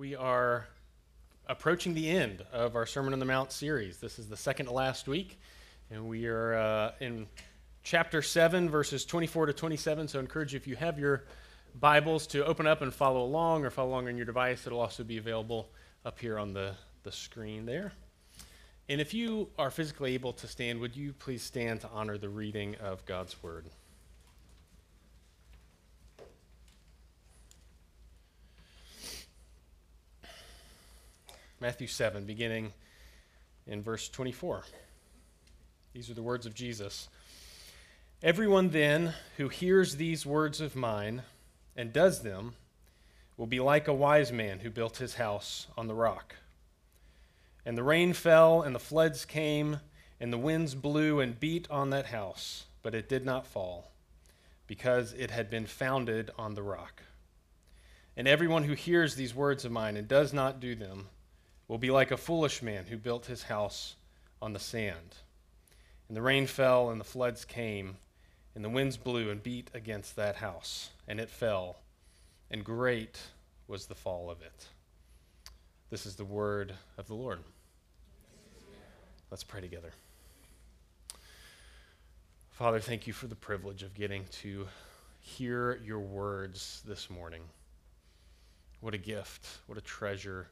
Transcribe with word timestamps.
We 0.00 0.16
are 0.16 0.66
approaching 1.46 1.92
the 1.92 2.08
end 2.08 2.42
of 2.54 2.74
our 2.74 2.86
Sermon 2.86 3.12
on 3.12 3.18
the 3.18 3.26
Mount 3.26 3.52
series. 3.52 3.98
This 3.98 4.18
is 4.18 4.30
the 4.30 4.36
second 4.36 4.64
to 4.64 4.72
last 4.72 5.06
week, 5.06 5.38
and 5.90 6.08
we 6.08 6.24
are 6.26 6.54
uh, 6.54 6.92
in 7.00 7.26
chapter 7.82 8.22
7, 8.22 8.70
verses 8.70 9.04
24 9.04 9.44
to 9.44 9.52
27. 9.52 10.08
So 10.08 10.18
I 10.18 10.22
encourage 10.22 10.54
you, 10.54 10.56
if 10.56 10.66
you 10.66 10.74
have 10.76 10.98
your 10.98 11.24
Bibles, 11.78 12.26
to 12.28 12.46
open 12.46 12.66
up 12.66 12.80
and 12.80 12.94
follow 12.94 13.22
along 13.22 13.66
or 13.66 13.70
follow 13.70 13.90
along 13.90 14.08
on 14.08 14.16
your 14.16 14.24
device. 14.24 14.66
It'll 14.66 14.80
also 14.80 15.04
be 15.04 15.18
available 15.18 15.68
up 16.06 16.18
here 16.18 16.38
on 16.38 16.54
the, 16.54 16.72
the 17.02 17.12
screen 17.12 17.66
there. 17.66 17.92
And 18.88 19.02
if 19.02 19.12
you 19.12 19.50
are 19.58 19.70
physically 19.70 20.14
able 20.14 20.32
to 20.32 20.46
stand, 20.46 20.80
would 20.80 20.96
you 20.96 21.12
please 21.12 21.42
stand 21.42 21.82
to 21.82 21.90
honor 21.90 22.16
the 22.16 22.30
reading 22.30 22.74
of 22.76 23.04
God's 23.04 23.42
Word? 23.42 23.66
Matthew 31.62 31.88
7, 31.88 32.24
beginning 32.24 32.72
in 33.66 33.82
verse 33.82 34.08
24. 34.08 34.64
These 35.92 36.08
are 36.08 36.14
the 36.14 36.22
words 36.22 36.46
of 36.46 36.54
Jesus. 36.54 37.10
Everyone 38.22 38.70
then 38.70 39.12
who 39.36 39.48
hears 39.48 39.96
these 39.96 40.24
words 40.24 40.62
of 40.62 40.74
mine 40.74 41.20
and 41.76 41.92
does 41.92 42.22
them 42.22 42.54
will 43.36 43.46
be 43.46 43.60
like 43.60 43.88
a 43.88 43.92
wise 43.92 44.32
man 44.32 44.60
who 44.60 44.70
built 44.70 44.96
his 44.96 45.16
house 45.16 45.66
on 45.76 45.86
the 45.86 45.94
rock. 45.94 46.36
And 47.66 47.76
the 47.76 47.82
rain 47.82 48.14
fell, 48.14 48.62
and 48.62 48.74
the 48.74 48.78
floods 48.78 49.26
came, 49.26 49.80
and 50.18 50.32
the 50.32 50.38
winds 50.38 50.74
blew 50.74 51.20
and 51.20 51.38
beat 51.38 51.70
on 51.70 51.90
that 51.90 52.06
house, 52.06 52.64
but 52.82 52.94
it 52.94 53.06
did 53.06 53.26
not 53.26 53.46
fall, 53.46 53.92
because 54.66 55.12
it 55.12 55.30
had 55.30 55.50
been 55.50 55.66
founded 55.66 56.30
on 56.38 56.54
the 56.54 56.62
rock. 56.62 57.02
And 58.16 58.26
everyone 58.26 58.64
who 58.64 58.72
hears 58.72 59.14
these 59.14 59.34
words 59.34 59.66
of 59.66 59.72
mine 59.72 59.98
and 59.98 60.08
does 60.08 60.32
not 60.32 60.58
do 60.58 60.74
them, 60.74 61.08
will 61.70 61.78
be 61.78 61.92
like 61.92 62.10
a 62.10 62.16
foolish 62.16 62.62
man 62.62 62.86
who 62.86 62.96
built 62.96 63.26
his 63.26 63.44
house 63.44 63.94
on 64.42 64.52
the 64.52 64.58
sand. 64.58 65.14
And 66.08 66.16
the 66.16 66.20
rain 66.20 66.48
fell, 66.48 66.90
and 66.90 67.00
the 67.00 67.04
floods 67.04 67.44
came, 67.44 67.98
and 68.56 68.64
the 68.64 68.68
winds 68.68 68.96
blew 68.96 69.30
and 69.30 69.40
beat 69.40 69.70
against 69.72 70.16
that 70.16 70.34
house, 70.34 70.90
and 71.06 71.20
it 71.20 71.30
fell, 71.30 71.76
and 72.50 72.64
great 72.64 73.20
was 73.68 73.86
the 73.86 73.94
fall 73.94 74.32
of 74.32 74.42
it. 74.42 74.66
This 75.90 76.06
is 76.06 76.16
the 76.16 76.24
word 76.24 76.74
of 76.98 77.06
the 77.06 77.14
Lord. 77.14 77.38
Let's 79.30 79.44
pray 79.44 79.60
together. 79.60 79.92
Father, 82.50 82.80
thank 82.80 83.06
you 83.06 83.12
for 83.12 83.28
the 83.28 83.36
privilege 83.36 83.84
of 83.84 83.94
getting 83.94 84.24
to 84.40 84.66
hear 85.20 85.80
your 85.84 86.00
words 86.00 86.82
this 86.84 87.08
morning. 87.08 87.42
What 88.80 88.92
a 88.92 88.98
gift, 88.98 89.46
what 89.68 89.78
a 89.78 89.82
treasure 89.82 90.48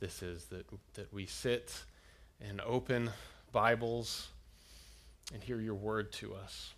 this 0.00 0.22
is 0.22 0.44
that, 0.46 0.66
that 0.94 1.12
we 1.12 1.26
sit 1.26 1.74
and 2.40 2.60
open 2.60 3.10
Bibles 3.52 4.28
and 5.32 5.42
hear 5.42 5.60
your 5.60 5.74
word 5.74 6.12
to 6.12 6.34
us. 6.34 6.74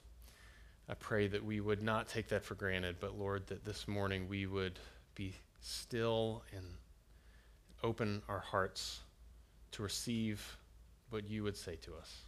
I 0.88 0.94
pray 0.94 1.28
that 1.28 1.44
we 1.44 1.60
would 1.60 1.82
not 1.82 2.08
take 2.08 2.28
that 2.28 2.44
for 2.44 2.54
granted, 2.54 2.96
but 2.98 3.18
Lord, 3.18 3.46
that 3.48 3.64
this 3.64 3.86
morning 3.86 4.26
we 4.28 4.46
would 4.46 4.78
be 5.14 5.34
still 5.60 6.42
and 6.56 6.64
open 7.82 8.22
our 8.28 8.40
hearts 8.40 9.00
to 9.72 9.82
receive 9.82 10.56
what 11.10 11.28
you 11.28 11.42
would 11.42 11.56
say 11.56 11.76
to 11.76 11.94
us. 11.94 12.22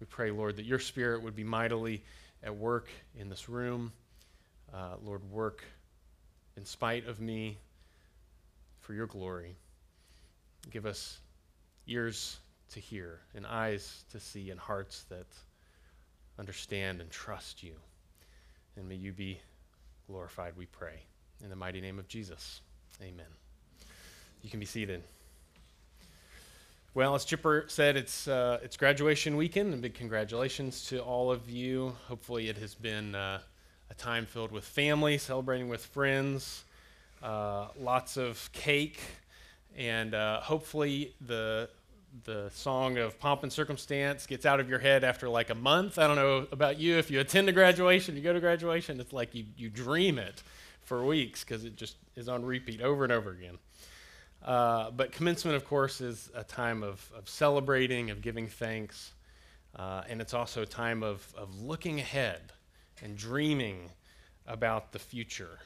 We 0.00 0.06
pray, 0.06 0.30
Lord, 0.30 0.56
that 0.56 0.64
your 0.64 0.78
spirit 0.78 1.22
would 1.22 1.34
be 1.34 1.44
mightily 1.44 2.04
at 2.42 2.54
work 2.54 2.88
in 3.16 3.28
this 3.28 3.48
room. 3.48 3.92
Uh, 4.72 4.94
Lord, 5.02 5.28
work 5.30 5.64
in 6.56 6.64
spite 6.64 7.06
of 7.06 7.20
me, 7.20 7.58
for 8.88 8.94
your 8.94 9.06
glory. 9.06 9.54
Give 10.70 10.86
us 10.86 11.18
ears 11.86 12.38
to 12.70 12.80
hear, 12.80 13.20
and 13.34 13.46
eyes 13.46 14.06
to 14.10 14.18
see, 14.18 14.50
and 14.50 14.58
hearts 14.58 15.04
that 15.10 15.26
understand 16.38 17.02
and 17.02 17.10
trust 17.10 17.62
you. 17.62 17.74
And 18.76 18.88
may 18.88 18.94
you 18.94 19.12
be 19.12 19.40
glorified, 20.06 20.54
we 20.56 20.64
pray. 20.64 21.02
In 21.44 21.50
the 21.50 21.56
mighty 21.56 21.82
name 21.82 21.98
of 21.98 22.08
Jesus. 22.08 22.62
Amen. 23.02 23.26
You 24.40 24.48
can 24.48 24.58
be 24.58 24.64
seated. 24.64 25.02
Well, 26.94 27.14
as 27.14 27.26
Chipper 27.26 27.66
said, 27.68 27.94
it's, 27.94 28.26
uh, 28.26 28.58
it's 28.62 28.78
graduation 28.78 29.36
weekend, 29.36 29.74
and 29.74 29.82
big 29.82 29.92
congratulations 29.92 30.86
to 30.86 31.00
all 31.00 31.30
of 31.30 31.50
you. 31.50 31.94
Hopefully, 32.06 32.48
it 32.48 32.56
has 32.56 32.74
been 32.74 33.14
uh, 33.14 33.40
a 33.90 33.94
time 33.94 34.24
filled 34.24 34.50
with 34.50 34.64
family, 34.64 35.18
celebrating 35.18 35.68
with 35.68 35.84
friends, 35.84 36.64
uh, 37.22 37.68
lots 37.78 38.16
of 38.16 38.50
cake, 38.52 39.00
and 39.76 40.14
uh, 40.14 40.40
hopefully 40.40 41.14
the 41.20 41.68
the 42.24 42.50
song 42.50 42.96
of 42.98 43.18
pomp 43.20 43.42
and 43.42 43.52
circumstance 43.52 44.26
gets 44.26 44.46
out 44.46 44.60
of 44.60 44.68
your 44.68 44.78
head 44.78 45.04
after 45.04 45.28
like 45.28 45.50
a 45.50 45.54
month. 45.54 45.98
I 45.98 46.06
don't 46.06 46.16
know 46.16 46.46
about 46.50 46.78
you. 46.78 46.96
If 46.96 47.10
you 47.10 47.20
attend 47.20 47.48
a 47.48 47.52
graduation, 47.52 48.16
you 48.16 48.22
go 48.22 48.32
to 48.32 48.40
graduation, 48.40 48.98
it's 48.98 49.12
like 49.12 49.34
you, 49.34 49.44
you 49.56 49.68
dream 49.68 50.18
it 50.18 50.42
for 50.82 51.04
weeks 51.04 51.44
because 51.44 51.64
it 51.64 51.76
just 51.76 51.96
is 52.16 52.28
on 52.28 52.44
repeat 52.44 52.80
over 52.80 53.04
and 53.04 53.12
over 53.12 53.30
again. 53.30 53.58
Uh, 54.42 54.90
but 54.90 55.12
commencement, 55.12 55.56
of 55.56 55.64
course, 55.64 56.00
is 56.00 56.30
a 56.34 56.44
time 56.44 56.82
of, 56.82 57.10
of 57.16 57.28
celebrating, 57.28 58.10
of 58.10 58.22
giving 58.22 58.48
thanks, 58.48 59.12
uh, 59.76 60.02
and 60.08 60.20
it's 60.20 60.32
also 60.32 60.62
a 60.62 60.66
time 60.66 61.02
of, 61.02 61.32
of 61.36 61.60
looking 61.60 62.00
ahead 62.00 62.40
and 63.02 63.16
dreaming 63.16 63.90
about 64.46 64.92
the 64.92 64.98
future. 64.98 65.58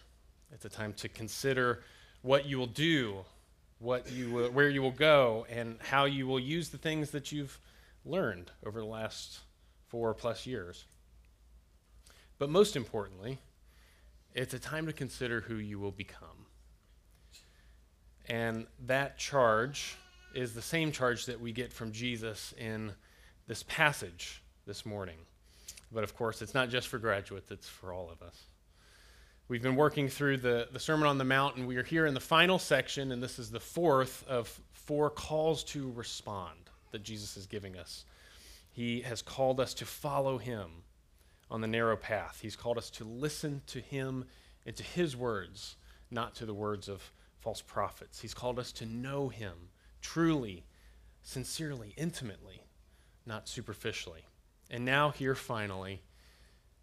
It's 0.52 0.64
a 0.64 0.68
time 0.68 0.92
to 0.94 1.08
consider 1.08 1.82
what 2.20 2.46
you 2.46 2.58
will 2.58 2.66
do, 2.66 3.24
what 3.78 4.10
you 4.12 4.30
will, 4.30 4.50
where 4.50 4.68
you 4.68 4.82
will 4.82 4.90
go, 4.90 5.46
and 5.50 5.78
how 5.80 6.04
you 6.04 6.26
will 6.26 6.38
use 6.38 6.68
the 6.68 6.78
things 6.78 7.10
that 7.10 7.32
you've 7.32 7.58
learned 8.04 8.50
over 8.64 8.80
the 8.80 8.86
last 8.86 9.40
four 9.88 10.14
plus 10.14 10.46
years. 10.46 10.84
But 12.38 12.50
most 12.50 12.76
importantly, 12.76 13.38
it's 14.34 14.54
a 14.54 14.58
time 14.58 14.86
to 14.86 14.92
consider 14.92 15.40
who 15.40 15.56
you 15.56 15.78
will 15.78 15.90
become. 15.90 16.46
And 18.26 18.66
that 18.86 19.18
charge 19.18 19.96
is 20.34 20.54
the 20.54 20.62
same 20.62 20.92
charge 20.92 21.26
that 21.26 21.40
we 21.40 21.52
get 21.52 21.72
from 21.72 21.92
Jesus 21.92 22.54
in 22.58 22.92
this 23.46 23.62
passage 23.64 24.42
this 24.66 24.86
morning. 24.86 25.18
But 25.90 26.04
of 26.04 26.16
course, 26.16 26.40
it's 26.40 26.54
not 26.54 26.70
just 26.70 26.88
for 26.88 26.98
graduates, 26.98 27.50
it's 27.50 27.68
for 27.68 27.92
all 27.92 28.10
of 28.10 28.22
us. 28.22 28.36
We've 29.52 29.60
been 29.60 29.76
working 29.76 30.08
through 30.08 30.38
the, 30.38 30.68
the 30.72 30.80
Sermon 30.80 31.06
on 31.06 31.18
the 31.18 31.24
Mount, 31.24 31.56
and 31.56 31.66
we 31.66 31.76
are 31.76 31.82
here 31.82 32.06
in 32.06 32.14
the 32.14 32.20
final 32.20 32.58
section, 32.58 33.12
and 33.12 33.22
this 33.22 33.38
is 33.38 33.50
the 33.50 33.60
fourth 33.60 34.24
of 34.26 34.48
four 34.72 35.10
calls 35.10 35.62
to 35.64 35.92
respond 35.92 36.70
that 36.90 37.02
Jesus 37.02 37.36
is 37.36 37.46
giving 37.46 37.76
us. 37.76 38.06
He 38.70 39.02
has 39.02 39.20
called 39.20 39.60
us 39.60 39.74
to 39.74 39.84
follow 39.84 40.38
him 40.38 40.70
on 41.50 41.60
the 41.60 41.66
narrow 41.66 41.98
path. 41.98 42.38
He's 42.40 42.56
called 42.56 42.78
us 42.78 42.88
to 42.92 43.04
listen 43.04 43.60
to 43.66 43.80
him 43.80 44.24
and 44.64 44.74
to 44.74 44.82
his 44.82 45.14
words, 45.14 45.76
not 46.10 46.34
to 46.36 46.46
the 46.46 46.54
words 46.54 46.88
of 46.88 47.12
false 47.38 47.60
prophets. 47.60 48.22
He's 48.22 48.32
called 48.32 48.58
us 48.58 48.72
to 48.72 48.86
know 48.86 49.28
him 49.28 49.68
truly, 50.00 50.64
sincerely, 51.22 51.92
intimately, 51.98 52.64
not 53.26 53.50
superficially. 53.50 54.24
And 54.70 54.86
now, 54.86 55.10
here 55.10 55.34
finally, 55.34 56.00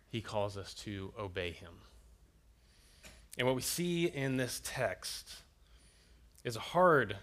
he 0.07 0.21
calls 0.21 0.55
us 0.55 0.75
to 0.75 1.11
obey 1.17 1.49
him. 1.49 1.71
And 3.39 3.47
what 3.47 3.55
we 3.55 3.61
see 3.61 4.05
in 4.05 4.35
this 4.35 4.61
text 4.65 5.33
is 6.43 6.57
a 6.57 6.59
hard 6.59 7.15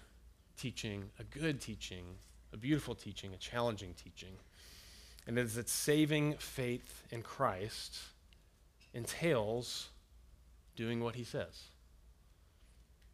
teaching, 0.57 1.11
a 1.19 1.25
good 1.25 1.61
teaching, 1.61 2.07
a 2.55 2.57
beautiful 2.57 2.95
teaching, 2.95 3.35
a 3.35 3.37
challenging 3.37 3.93
teaching. 3.93 4.33
And 5.27 5.39
it 5.39 5.43
is 5.43 5.57
that 5.57 5.69
saving 5.69 6.37
faith 6.39 7.03
in 7.11 7.21
Christ 7.21 7.99
entails 8.95 9.91
doing 10.75 11.03
what 11.03 11.17
he 11.17 11.23
says. 11.25 11.65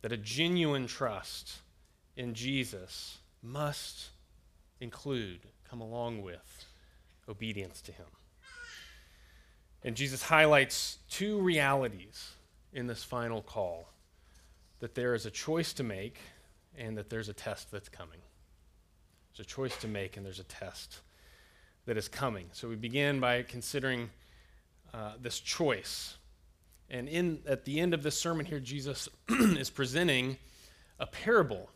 That 0.02 0.12
a 0.12 0.16
genuine 0.16 0.86
trust 0.86 1.54
in 2.16 2.34
Jesus 2.34 3.18
must 3.42 4.10
include, 4.80 5.40
come 5.68 5.80
along 5.80 6.22
with, 6.22 6.66
obedience 7.28 7.82
to 7.82 7.90
him. 7.90 8.06
And 9.82 9.96
Jesus 9.96 10.22
highlights 10.22 10.98
two 11.10 11.40
realities 11.40 12.34
in 12.72 12.86
this 12.86 13.04
final 13.04 13.42
call 13.42 13.88
that 14.80 14.94
there 14.94 15.14
is 15.14 15.26
a 15.26 15.30
choice 15.30 15.72
to 15.74 15.82
make 15.82 16.18
and 16.76 16.96
that 16.96 17.10
there's 17.10 17.28
a 17.28 17.32
test 17.32 17.70
that's 17.70 17.88
coming. 17.88 18.18
There's 19.30 19.46
a 19.46 19.48
choice 19.48 19.76
to 19.78 19.88
make 19.88 20.16
and 20.16 20.26
there's 20.26 20.40
a 20.40 20.44
test 20.44 21.00
that 21.86 21.96
is 21.96 22.08
coming. 22.08 22.46
So 22.52 22.68
we 22.68 22.76
begin 22.76 23.20
by 23.20 23.42
considering 23.42 24.10
uh, 24.92 25.12
this 25.20 25.40
choice. 25.40 26.16
And 26.90 27.08
in, 27.08 27.40
at 27.46 27.64
the 27.64 27.80
end 27.80 27.94
of 27.94 28.02
this 28.02 28.18
sermon 28.18 28.46
here, 28.46 28.60
Jesus 28.60 29.08
is 29.28 29.70
presenting 29.70 30.36
a 30.98 31.06
parable 31.06 31.70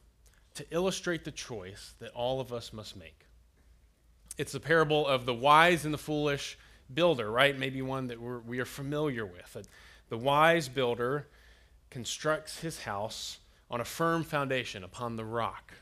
to 0.55 0.67
illustrate 0.71 1.25
the 1.25 1.31
choice 1.31 1.95
that 2.01 2.11
all 2.11 2.41
of 2.41 2.53
us 2.53 2.73
must 2.73 2.97
make. 2.97 3.27
It's 4.39 4.53
the 4.53 4.61
parable 4.61 5.07
of 5.07 5.27
the 5.27 5.35
wise 5.35 5.85
and 5.85 5.95
the 5.95 5.99
foolish 5.99 6.59
builder, 6.93 7.31
right? 7.31 7.59
Maybe 7.59 7.83
one 7.83 8.09
that 8.09 8.21
we're, 8.21 8.39
we 8.41 8.61
are 8.61 8.67
familiar 8.67 9.25
with. 9.25 9.67
The 10.09 10.19
wise 10.19 10.69
builder 10.69 11.27
constructs 11.91 12.61
his 12.61 12.81
house 12.83 13.39
on 13.71 13.81
a 13.81 13.85
firm 13.85 14.23
foundation 14.23 14.85
upon 14.85 15.17
the 15.17 15.25
rock. 15.25 15.73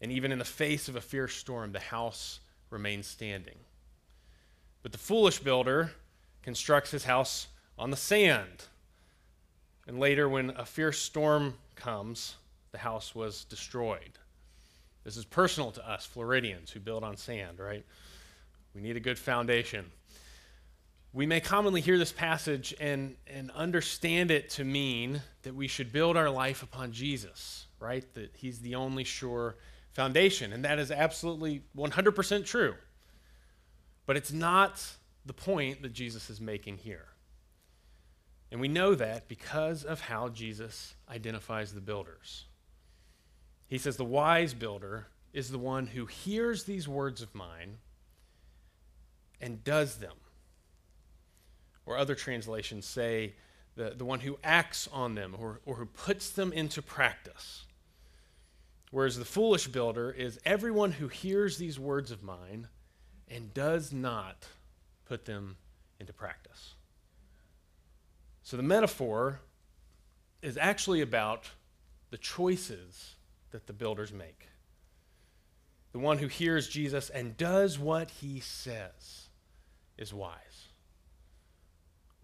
And 0.00 0.12
even 0.12 0.32
in 0.32 0.38
the 0.38 0.44
face 0.44 0.88
of 0.88 0.96
a 0.96 1.00
fierce 1.00 1.34
storm, 1.34 1.72
the 1.72 1.80
house 1.80 2.40
remains 2.70 3.06
standing. 3.06 3.56
But 4.82 4.92
the 4.92 4.98
foolish 4.98 5.38
builder 5.38 5.92
constructs 6.42 6.90
his 6.90 7.04
house 7.04 7.48
on 7.78 7.90
the 7.90 7.96
sand. 7.96 8.64
And 9.86 9.98
later, 9.98 10.28
when 10.28 10.50
a 10.50 10.66
fierce 10.66 10.98
storm 10.98 11.54
comes, 11.74 12.36
the 12.72 12.78
house 12.78 13.14
was 13.14 13.44
destroyed. 13.44 14.18
This 15.04 15.16
is 15.16 15.24
personal 15.24 15.70
to 15.72 15.88
us, 15.88 16.04
Floridians, 16.04 16.70
who 16.70 16.80
build 16.80 17.04
on 17.04 17.16
sand, 17.16 17.58
right? 17.58 17.84
We 18.74 18.82
need 18.82 18.96
a 18.96 19.00
good 19.00 19.18
foundation. 19.18 19.86
We 21.16 21.24
may 21.24 21.40
commonly 21.40 21.80
hear 21.80 21.96
this 21.96 22.12
passage 22.12 22.74
and, 22.78 23.16
and 23.26 23.50
understand 23.52 24.30
it 24.30 24.50
to 24.50 24.64
mean 24.64 25.22
that 25.44 25.54
we 25.54 25.66
should 25.66 25.90
build 25.90 26.14
our 26.14 26.28
life 26.28 26.62
upon 26.62 26.92
Jesus, 26.92 27.68
right? 27.80 28.04
That 28.12 28.32
he's 28.36 28.58
the 28.58 28.74
only 28.74 29.02
sure 29.02 29.56
foundation. 29.94 30.52
And 30.52 30.62
that 30.66 30.78
is 30.78 30.90
absolutely 30.90 31.62
100% 31.74 32.44
true. 32.44 32.74
But 34.04 34.18
it's 34.18 34.30
not 34.30 34.84
the 35.24 35.32
point 35.32 35.80
that 35.80 35.94
Jesus 35.94 36.28
is 36.28 36.38
making 36.38 36.76
here. 36.76 37.06
And 38.52 38.60
we 38.60 38.68
know 38.68 38.94
that 38.94 39.26
because 39.26 39.84
of 39.84 40.02
how 40.02 40.28
Jesus 40.28 40.96
identifies 41.10 41.72
the 41.72 41.80
builders. 41.80 42.44
He 43.68 43.78
says, 43.78 43.96
The 43.96 44.04
wise 44.04 44.52
builder 44.52 45.06
is 45.32 45.50
the 45.50 45.58
one 45.58 45.86
who 45.86 46.04
hears 46.04 46.64
these 46.64 46.86
words 46.86 47.22
of 47.22 47.34
mine 47.34 47.78
and 49.40 49.64
does 49.64 49.96
them. 49.96 50.12
Or 51.86 51.96
other 51.96 52.14
translations 52.14 52.84
say, 52.84 53.34
the, 53.76 53.94
the 53.96 54.04
one 54.04 54.20
who 54.20 54.38
acts 54.42 54.88
on 54.92 55.14
them 55.14 55.36
or, 55.38 55.60
or 55.64 55.76
who 55.76 55.86
puts 55.86 56.30
them 56.30 56.52
into 56.52 56.82
practice. 56.82 57.64
Whereas 58.90 59.18
the 59.18 59.24
foolish 59.24 59.68
builder 59.68 60.10
is 60.10 60.38
everyone 60.44 60.92
who 60.92 61.08
hears 61.08 61.58
these 61.58 61.78
words 61.78 62.10
of 62.10 62.22
mine 62.22 62.68
and 63.28 63.52
does 63.52 63.92
not 63.92 64.46
put 65.04 65.26
them 65.26 65.56
into 66.00 66.12
practice. 66.12 66.74
So 68.42 68.56
the 68.56 68.62
metaphor 68.62 69.40
is 70.40 70.56
actually 70.56 71.00
about 71.00 71.50
the 72.10 72.18
choices 72.18 73.16
that 73.50 73.66
the 73.66 73.72
builders 73.72 74.12
make. 74.12 74.48
The 75.92 75.98
one 75.98 76.18
who 76.18 76.28
hears 76.28 76.68
Jesus 76.68 77.10
and 77.10 77.36
does 77.36 77.78
what 77.78 78.10
he 78.10 78.40
says 78.40 79.28
is 79.98 80.14
wise. 80.14 80.68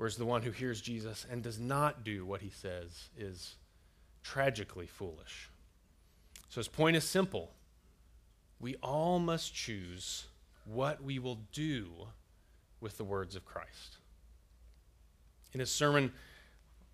Whereas 0.02 0.16
the 0.16 0.26
one 0.26 0.43
who 0.43 0.50
hears 0.50 0.81
Jesus 0.81 1.25
and 1.31 1.44
does 1.44 1.60
not 1.60 2.02
do 2.02 2.26
what 2.26 2.40
he 2.40 2.50
says 2.50 3.10
is 3.16 3.54
tragically 4.25 4.88
foolish. 4.88 5.49
So 6.49 6.58
his 6.58 6.66
point 6.66 6.96
is 6.96 7.04
simple. 7.04 7.52
We 8.58 8.75
all 8.82 9.20
must 9.20 9.54
choose 9.54 10.25
what 10.64 11.04
we 11.04 11.20
will 11.20 11.38
do 11.52 11.93
with 12.81 12.96
the 12.96 13.04
words 13.04 13.37
of 13.37 13.44
Christ. 13.44 13.99
In 15.52 15.60
his 15.60 15.70
Sermon 15.70 16.12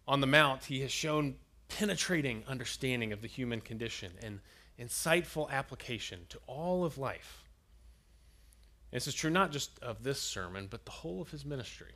on 0.07 0.21
the 0.21 0.27
Mount, 0.27 0.65
he 0.65 0.83
has 0.83 0.93
shown 0.93 1.37
penetrating 1.69 2.45
understanding 2.47 3.15
of 3.15 3.23
the 3.23 3.27
human 3.27 3.63
condition 3.63 4.13
and 4.23 4.41
insightful 4.79 5.49
application 5.49 6.27
to 6.29 6.39
all 6.47 6.85
of 6.85 6.99
life. 6.99 7.43
this 8.91 9.07
is 9.07 9.15
true 9.15 9.31
not 9.31 9.51
just 9.51 9.79
of 9.79 10.03
this 10.03 10.21
sermon, 10.21 10.69
but 10.71 10.85
the 10.85 10.91
whole 10.91 11.23
of 11.23 11.31
his 11.31 11.47
ministry. 11.47 11.95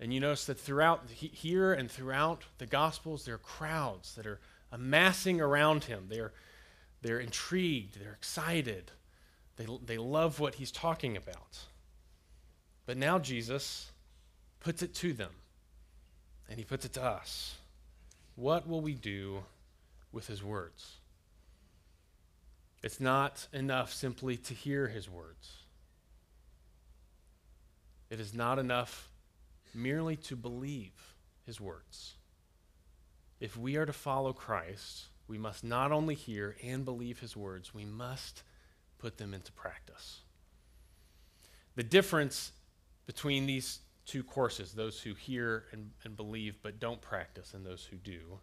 And 0.00 0.14
you 0.14 0.18
notice 0.18 0.46
that 0.46 0.58
throughout 0.58 1.10
here 1.10 1.74
and 1.74 1.90
throughout 1.90 2.44
the 2.56 2.64
Gospels, 2.64 3.26
there 3.26 3.34
are 3.34 3.38
crowds 3.38 4.14
that 4.14 4.26
are 4.26 4.40
amassing 4.72 5.42
around 5.42 5.84
him. 5.84 6.06
They're, 6.08 6.32
they're 7.02 7.20
intrigued, 7.20 8.00
they're 8.00 8.14
excited, 8.14 8.92
they, 9.56 9.66
they 9.84 9.98
love 9.98 10.40
what 10.40 10.54
he's 10.54 10.72
talking 10.72 11.18
about. 11.18 11.58
But 12.86 12.96
now 12.96 13.18
Jesus 13.18 13.90
puts 14.58 14.82
it 14.82 14.94
to 14.96 15.12
them, 15.12 15.32
and 16.48 16.58
he 16.58 16.64
puts 16.64 16.86
it 16.86 16.94
to 16.94 17.04
us. 17.04 17.56
What 18.36 18.66
will 18.66 18.80
we 18.80 18.94
do 18.94 19.44
with 20.12 20.26
his 20.26 20.42
words? 20.42 20.96
It's 22.82 23.00
not 23.00 23.46
enough 23.52 23.92
simply 23.92 24.38
to 24.38 24.54
hear 24.54 24.88
his 24.88 25.10
words. 25.10 25.58
It 28.08 28.18
is 28.18 28.32
not 28.32 28.58
enough 28.58 29.10
merely 29.74 30.16
to 30.16 30.36
believe 30.36 31.14
his 31.44 31.60
words. 31.60 32.14
If 33.40 33.56
we 33.56 33.76
are 33.76 33.86
to 33.86 33.92
follow 33.92 34.32
Christ, 34.32 35.06
we 35.26 35.38
must 35.38 35.64
not 35.64 35.92
only 35.92 36.14
hear 36.14 36.56
and 36.62 36.84
believe 36.84 37.20
his 37.20 37.36
words, 37.36 37.72
we 37.72 37.84
must 37.84 38.42
put 38.98 39.16
them 39.16 39.32
into 39.32 39.52
practice. 39.52 40.20
The 41.76 41.82
difference 41.82 42.52
between 43.06 43.46
these 43.46 43.80
two 44.04 44.22
courses, 44.22 44.72
those 44.72 45.00
who 45.00 45.14
hear 45.14 45.64
and, 45.72 45.90
and 46.04 46.16
believe 46.16 46.58
but 46.62 46.80
don't 46.80 47.00
practice, 47.00 47.54
and 47.54 47.64
those 47.64 47.84
who 47.84 47.96
do, 47.96 48.40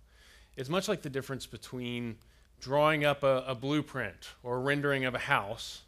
is 0.56 0.70
much 0.70 0.88
like 0.88 1.02
the 1.02 1.10
difference 1.10 1.46
between 1.46 2.18
drawing 2.60 3.06
up 3.06 3.24
a, 3.24 3.44
a 3.48 3.54
blueprint 3.54 4.30
or 4.42 4.56
a 4.56 4.60
rendering 4.60 5.06
of 5.06 5.14
a 5.14 5.20
house 5.20 5.84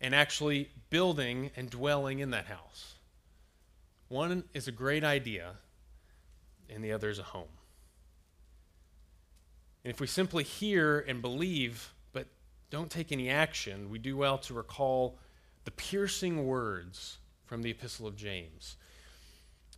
and 0.00 0.14
actually 0.14 0.70
building 0.88 1.50
and 1.56 1.70
dwelling 1.70 2.18
in 2.18 2.30
that 2.30 2.46
house. 2.46 2.94
One 4.10 4.42
is 4.52 4.66
a 4.66 4.72
great 4.72 5.04
idea, 5.04 5.52
and 6.68 6.82
the 6.82 6.90
other 6.90 7.10
is 7.10 7.20
a 7.20 7.22
home. 7.22 7.46
And 9.84 9.94
if 9.94 10.00
we 10.00 10.08
simply 10.08 10.42
hear 10.42 10.98
and 10.98 11.22
believe, 11.22 11.94
but 12.12 12.26
don't 12.70 12.90
take 12.90 13.12
any 13.12 13.30
action, 13.30 13.88
we 13.88 14.00
do 14.00 14.16
well 14.16 14.36
to 14.38 14.52
recall 14.52 15.16
the 15.64 15.70
piercing 15.70 16.44
words 16.44 17.18
from 17.44 17.62
the 17.62 17.70
Epistle 17.70 18.08
of 18.08 18.16
James. 18.16 18.76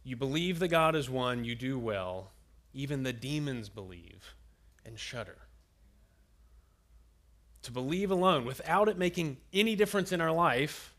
You 0.02 0.16
believe 0.16 0.60
that 0.60 0.68
God 0.68 0.96
is 0.96 1.10
one, 1.10 1.44
you 1.44 1.54
do 1.54 1.78
well. 1.78 2.30
Even 2.72 3.02
the 3.02 3.12
demons 3.12 3.68
believe 3.68 4.34
and 4.86 4.98
shudder. 4.98 5.36
To 7.64 7.70
believe 7.70 8.10
alone, 8.10 8.46
without 8.46 8.88
it 8.88 8.96
making 8.96 9.36
any 9.52 9.76
difference 9.76 10.10
in 10.10 10.22
our 10.22 10.32
life, 10.32 10.94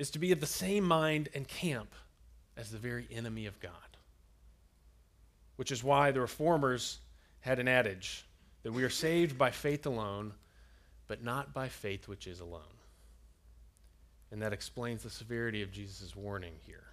is 0.00 0.10
to 0.10 0.18
be 0.18 0.32
of 0.32 0.40
the 0.40 0.46
same 0.46 0.84
mind 0.84 1.28
and 1.34 1.46
camp 1.46 1.94
as 2.56 2.70
the 2.70 2.78
very 2.78 3.06
enemy 3.10 3.46
of 3.46 3.60
God. 3.60 3.72
Which 5.56 5.70
is 5.70 5.84
why 5.84 6.10
the 6.10 6.20
reformers 6.20 6.98
had 7.40 7.58
an 7.58 7.68
adage 7.68 8.24
that 8.62 8.72
we 8.72 8.84
are 8.84 8.90
saved 8.90 9.38
by 9.38 9.50
faith 9.50 9.86
alone, 9.86 10.32
but 11.08 11.22
not 11.22 11.52
by 11.52 11.68
faith 11.68 12.08
which 12.08 12.26
is 12.26 12.40
alone. 12.40 12.62
And 14.30 14.42
that 14.42 14.52
explains 14.52 15.02
the 15.02 15.10
severity 15.10 15.62
of 15.62 15.72
Jesus' 15.72 16.14
warning 16.14 16.54
here. 16.66 16.84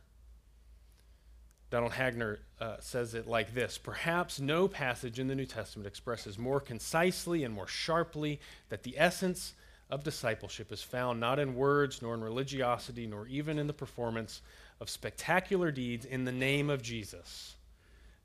Donald 1.69 1.91
Hagner 1.91 2.39
uh, 2.61 2.77
says 2.79 3.13
it 3.13 3.27
like 3.27 3.53
this 3.53 3.77
Perhaps 3.77 4.39
no 4.39 4.67
passage 4.67 5.19
in 5.19 5.27
the 5.27 5.35
New 5.35 5.45
Testament 5.45 5.85
expresses 5.85 6.37
more 6.37 6.59
concisely 6.59 7.43
and 7.43 7.53
more 7.53 7.67
sharply 7.67 8.39
that 8.69 8.83
the 8.83 8.95
essence 8.97 9.53
of 9.89 10.03
discipleship 10.03 10.71
is 10.71 10.81
found 10.81 11.19
not 11.19 11.39
in 11.39 11.55
words, 11.55 12.01
nor 12.01 12.13
in 12.13 12.21
religiosity, 12.21 13.07
nor 13.07 13.27
even 13.27 13.57
in 13.57 13.67
the 13.67 13.73
performance 13.73 14.41
of 14.81 14.89
spectacular 14.89 15.71
deeds 15.71 16.05
in 16.05 16.25
the 16.25 16.31
name 16.31 16.69
of 16.69 16.81
Jesus, 16.81 17.55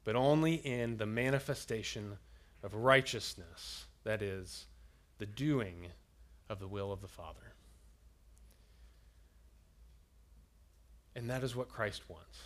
but 0.05 0.17
only 0.17 0.55
in 0.55 0.97
the 0.97 1.07
manifestation 1.07 2.19
of 2.63 2.75
righteousness, 2.75 3.87
that 4.05 4.23
is, 4.23 4.67
the 5.19 5.27
doing 5.27 5.87
of 6.49 6.59
the 6.59 6.67
will 6.67 6.91
of 6.93 7.01
the 7.01 7.09
Father. 7.09 7.55
And 11.15 11.31
that 11.31 11.45
is 11.45 11.55
what 11.55 11.69
Christ 11.69 12.03
wants. 12.09 12.41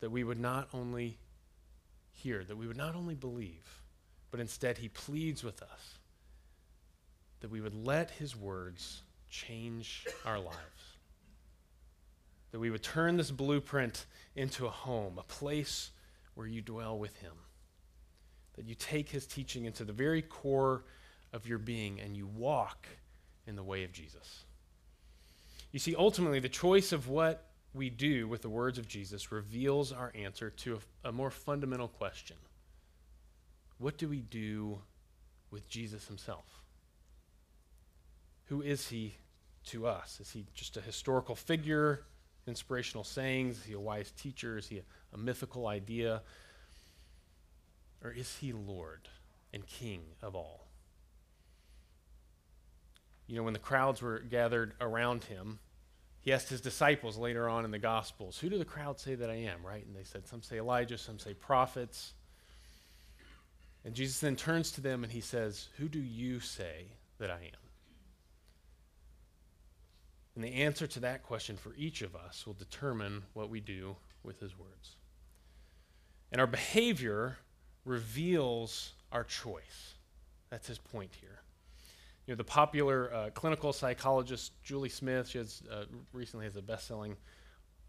That 0.00 0.10
we 0.10 0.24
would 0.24 0.40
not 0.40 0.68
only 0.72 1.18
hear, 2.12 2.44
that 2.44 2.56
we 2.56 2.66
would 2.66 2.76
not 2.76 2.94
only 2.94 3.14
believe, 3.14 3.82
but 4.30 4.40
instead 4.40 4.78
he 4.78 4.88
pleads 4.88 5.44
with 5.44 5.60
us 5.62 5.99
that 7.40 7.50
we 7.50 7.60
would 7.60 7.74
let 7.74 8.10
his 8.10 8.36
words 8.36 9.02
change 9.28 10.06
our 10.24 10.38
lives. 10.38 10.96
That 12.52 12.58
we 12.58 12.70
would 12.70 12.82
turn 12.82 13.16
this 13.16 13.30
blueprint 13.30 14.06
into 14.34 14.66
a 14.66 14.70
home, 14.70 15.18
a 15.18 15.22
place 15.22 15.90
where 16.34 16.46
you 16.46 16.60
dwell 16.60 16.98
with 16.98 17.16
him 17.16 17.34
that 18.60 18.66
you 18.66 18.74
take 18.74 19.08
his 19.08 19.26
teaching 19.26 19.64
into 19.64 19.84
the 19.84 19.92
very 19.92 20.20
core 20.20 20.84
of 21.32 21.46
your 21.46 21.56
being 21.56 21.98
and 21.98 22.14
you 22.14 22.26
walk 22.26 22.86
in 23.46 23.56
the 23.56 23.62
way 23.62 23.84
of 23.84 23.92
Jesus. 23.92 24.44
You 25.72 25.78
see, 25.78 25.94
ultimately, 25.96 26.40
the 26.40 26.48
choice 26.50 26.92
of 26.92 27.08
what 27.08 27.46
we 27.72 27.88
do 27.88 28.28
with 28.28 28.42
the 28.42 28.50
words 28.50 28.76
of 28.76 28.86
Jesus 28.86 29.32
reveals 29.32 29.92
our 29.92 30.12
answer 30.14 30.50
to 30.50 30.78
a, 31.04 31.08
a 31.08 31.12
more 31.12 31.30
fundamental 31.30 31.88
question 31.88 32.36
What 33.78 33.96
do 33.96 34.10
we 34.10 34.20
do 34.20 34.80
with 35.50 35.66
Jesus 35.66 36.06
himself? 36.06 36.59
Who 38.50 38.62
is 38.62 38.88
he 38.88 39.14
to 39.66 39.86
us? 39.86 40.18
Is 40.20 40.30
he 40.30 40.44
just 40.54 40.76
a 40.76 40.80
historical 40.80 41.34
figure 41.34 42.02
inspirational 42.46 43.04
sayings? 43.04 43.58
Is 43.58 43.64
he 43.64 43.72
a 43.74 43.80
wise 43.80 44.10
teacher? 44.10 44.58
Is 44.58 44.66
he 44.66 44.78
a, 44.78 44.82
a 45.14 45.16
mythical 45.16 45.68
idea? 45.68 46.22
Or 48.02 48.10
is 48.10 48.36
he 48.38 48.52
Lord 48.52 49.08
and 49.54 49.64
King 49.66 50.02
of 50.20 50.34
all? 50.34 50.66
You 53.28 53.36
know, 53.36 53.44
when 53.44 53.52
the 53.52 53.60
crowds 53.60 54.02
were 54.02 54.18
gathered 54.18 54.72
around 54.80 55.24
him, 55.24 55.60
he 56.20 56.32
asked 56.32 56.48
his 56.48 56.60
disciples 56.60 57.16
later 57.16 57.48
on 57.48 57.64
in 57.64 57.70
the 57.70 57.78
Gospels, 57.78 58.38
Who 58.38 58.50
do 58.50 58.58
the 58.58 58.64
crowd 58.64 58.98
say 58.98 59.14
that 59.14 59.30
I 59.30 59.36
am, 59.36 59.64
right? 59.64 59.86
And 59.86 59.94
they 59.94 60.02
said, 60.02 60.26
Some 60.26 60.42
say 60.42 60.58
Elijah, 60.58 60.98
some 60.98 61.20
say 61.20 61.34
prophets. 61.34 62.14
And 63.84 63.94
Jesus 63.94 64.18
then 64.18 64.34
turns 64.34 64.72
to 64.72 64.80
them 64.80 65.04
and 65.04 65.12
he 65.12 65.20
says, 65.20 65.68
Who 65.78 65.88
do 65.88 66.00
you 66.00 66.40
say 66.40 66.86
that 67.18 67.30
I 67.30 67.44
am? 67.44 67.69
And 70.34 70.44
the 70.44 70.62
answer 70.62 70.86
to 70.86 71.00
that 71.00 71.22
question 71.22 71.56
for 71.56 71.74
each 71.76 72.02
of 72.02 72.14
us 72.14 72.46
will 72.46 72.54
determine 72.54 73.24
what 73.34 73.50
we 73.50 73.60
do 73.60 73.96
with 74.22 74.38
his 74.40 74.56
words. 74.58 74.96
And 76.30 76.40
our 76.40 76.46
behavior 76.46 77.38
reveals 77.84 78.92
our 79.10 79.24
choice. 79.24 79.94
That's 80.50 80.66
his 80.66 80.78
point 80.78 81.10
here. 81.20 81.40
You 82.26 82.34
know, 82.34 82.36
the 82.36 82.44
popular 82.44 83.12
uh, 83.12 83.30
clinical 83.30 83.72
psychologist 83.72 84.52
Julie 84.62 84.88
Smith, 84.88 85.28
she 85.28 85.38
has, 85.38 85.62
uh, 85.70 85.84
recently 86.12 86.44
has 86.44 86.56
a 86.56 86.62
best-selling 86.62 87.16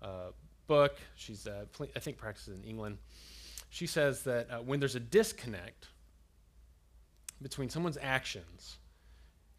uh, 0.01 0.31
book. 0.65 0.97
She's, 1.15 1.45
uh, 1.45 1.65
pl- 1.73 1.89
I 1.95 1.99
think, 1.99 2.17
practices 2.17 2.55
in 2.55 2.63
England. 2.63 2.97
She 3.69 3.85
says 3.85 4.23
that 4.23 4.49
uh, 4.49 4.57
when 4.59 4.79
there's 4.79 4.95
a 4.95 4.99
disconnect 4.99 5.89
between 7.41 7.69
someone's 7.69 7.97
actions 8.01 8.77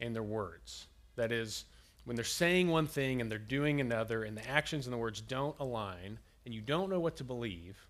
and 0.00 0.14
their 0.14 0.22
words, 0.22 0.86
that 1.16 1.30
is, 1.30 1.64
when 2.04 2.16
they're 2.16 2.24
saying 2.24 2.68
one 2.68 2.86
thing 2.86 3.20
and 3.20 3.30
they're 3.30 3.38
doing 3.38 3.80
another, 3.80 4.24
and 4.24 4.36
the 4.36 4.48
actions 4.48 4.86
and 4.86 4.92
the 4.92 4.98
words 4.98 5.20
don't 5.20 5.58
align, 5.60 6.18
and 6.44 6.54
you 6.54 6.60
don't 6.60 6.90
know 6.90 7.00
what 7.00 7.16
to 7.16 7.24
believe, 7.24 7.86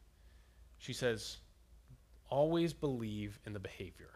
she 0.78 0.92
says, 0.92 1.38
always 2.28 2.72
believe 2.72 3.38
in 3.46 3.52
the 3.52 3.58
behavior. 3.58 4.10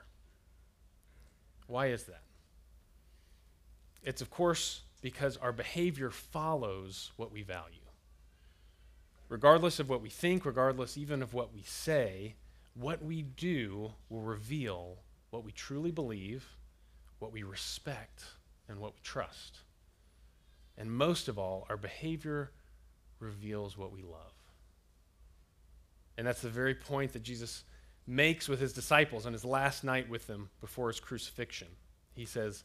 Why 1.67 1.87
is 1.87 2.05
that? 2.05 2.23
It's, 4.03 4.23
of 4.23 4.31
course, 4.31 4.83
because 5.01 5.37
our 5.39 5.53
behavior 5.53 6.11
follows 6.11 7.13
what 7.17 7.33
we 7.33 7.43
value. 7.43 7.81
Regardless 9.29 9.81
of 9.81 9.89
what 9.89 10.03
we 10.03 10.09
think, 10.09 10.45
regardless 10.45 10.97
even 10.97 11.23
of 11.23 11.35
what 11.35 11.53
we 11.53 11.63
say, 11.63 12.35
what 12.75 13.03
we 13.05 13.23
do 13.23 13.93
will 14.09 14.21
reveal 14.21 14.99
what 15.31 15.45
we 15.45 15.53
truly 15.53 15.91
believe, 15.91 16.47
what 17.19 17.33
we 17.33 17.43
respect, 17.43 18.25
and 18.69 18.79
what 18.79 18.95
we 18.95 19.01
trust. 19.03 19.59
And 20.79 20.91
most 20.91 21.29
of 21.29 21.39
all, 21.39 21.67
our 21.69 21.77
behavior 21.77 22.51
reveals 23.19 23.79
what 23.79 23.93
we 23.93 24.03
love. 24.03 24.35
And 26.19 26.27
that's 26.27 26.43
the 26.43 26.49
very 26.49 26.75
point 26.75 27.13
that 27.13 27.23
Jesus 27.23 27.65
makes 28.07 28.49
with 28.49 28.61
his 28.61 28.73
disciples 28.73 29.27
on 29.27 29.33
his 29.33 29.45
last 29.45 29.85
night 29.85 30.09
with 30.09 30.27
them 30.27 30.51
before 30.61 30.89
his 30.89 31.01
crucifixion. 31.01 31.69
He 32.15 32.25
says, 32.25 32.63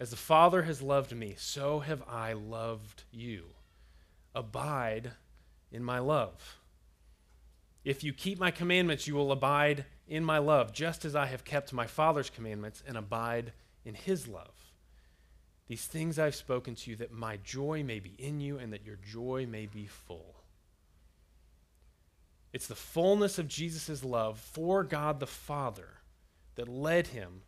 as 0.00 0.10
the 0.10 0.16
Father 0.16 0.62
has 0.62 0.82
loved 0.82 1.14
me, 1.14 1.34
so 1.38 1.80
have 1.80 2.02
I 2.08 2.32
loved 2.32 3.04
you. 3.12 3.44
Abide 4.34 5.12
in 5.70 5.84
my 5.84 6.00
love. 6.00 6.58
If 7.84 8.02
you 8.02 8.12
keep 8.12 8.40
my 8.40 8.50
commandments, 8.50 9.06
you 9.06 9.14
will 9.14 9.30
abide 9.30 9.84
in 10.08 10.24
my 10.24 10.38
love, 10.38 10.72
just 10.72 11.04
as 11.04 11.14
I 11.14 11.26
have 11.26 11.44
kept 11.44 11.72
my 11.72 11.86
Father's 11.86 12.30
commandments 12.30 12.82
and 12.86 12.96
abide 12.96 13.52
in 13.84 13.94
his 13.94 14.26
love. 14.26 14.63
These 15.68 15.86
things 15.86 16.18
I've 16.18 16.34
spoken 16.34 16.74
to 16.74 16.90
you, 16.90 16.96
that 16.96 17.12
my 17.12 17.38
joy 17.38 17.82
may 17.82 17.98
be 17.98 18.14
in 18.18 18.40
you 18.40 18.58
and 18.58 18.72
that 18.72 18.84
your 18.84 18.96
joy 18.96 19.46
may 19.48 19.66
be 19.66 19.86
full. 19.86 20.36
It's 22.52 22.66
the 22.66 22.74
fullness 22.74 23.38
of 23.38 23.48
Jesus' 23.48 24.04
love 24.04 24.38
for 24.38 24.84
God 24.84 25.20
the 25.20 25.26
Father 25.26 25.88
that 26.54 26.68
led 26.68 27.08
him 27.08 27.42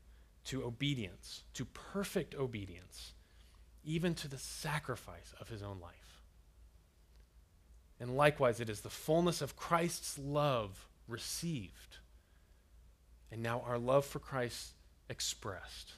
to 0.46 0.64
obedience, 0.64 1.44
to 1.54 1.64
perfect 1.64 2.34
obedience, 2.34 3.12
even 3.84 4.14
to 4.14 4.28
the 4.28 4.38
sacrifice 4.38 5.34
of 5.40 5.48
his 5.48 5.62
own 5.62 5.78
life. 5.80 6.22
And 8.00 8.16
likewise, 8.16 8.60
it 8.60 8.68
is 8.68 8.80
the 8.80 8.90
fullness 8.90 9.40
of 9.40 9.56
Christ's 9.56 10.18
love 10.18 10.88
received, 11.08 11.98
and 13.30 13.42
now 13.42 13.62
our 13.66 13.78
love 13.78 14.04
for 14.04 14.18
Christ 14.18 14.72
expressed 15.08 15.92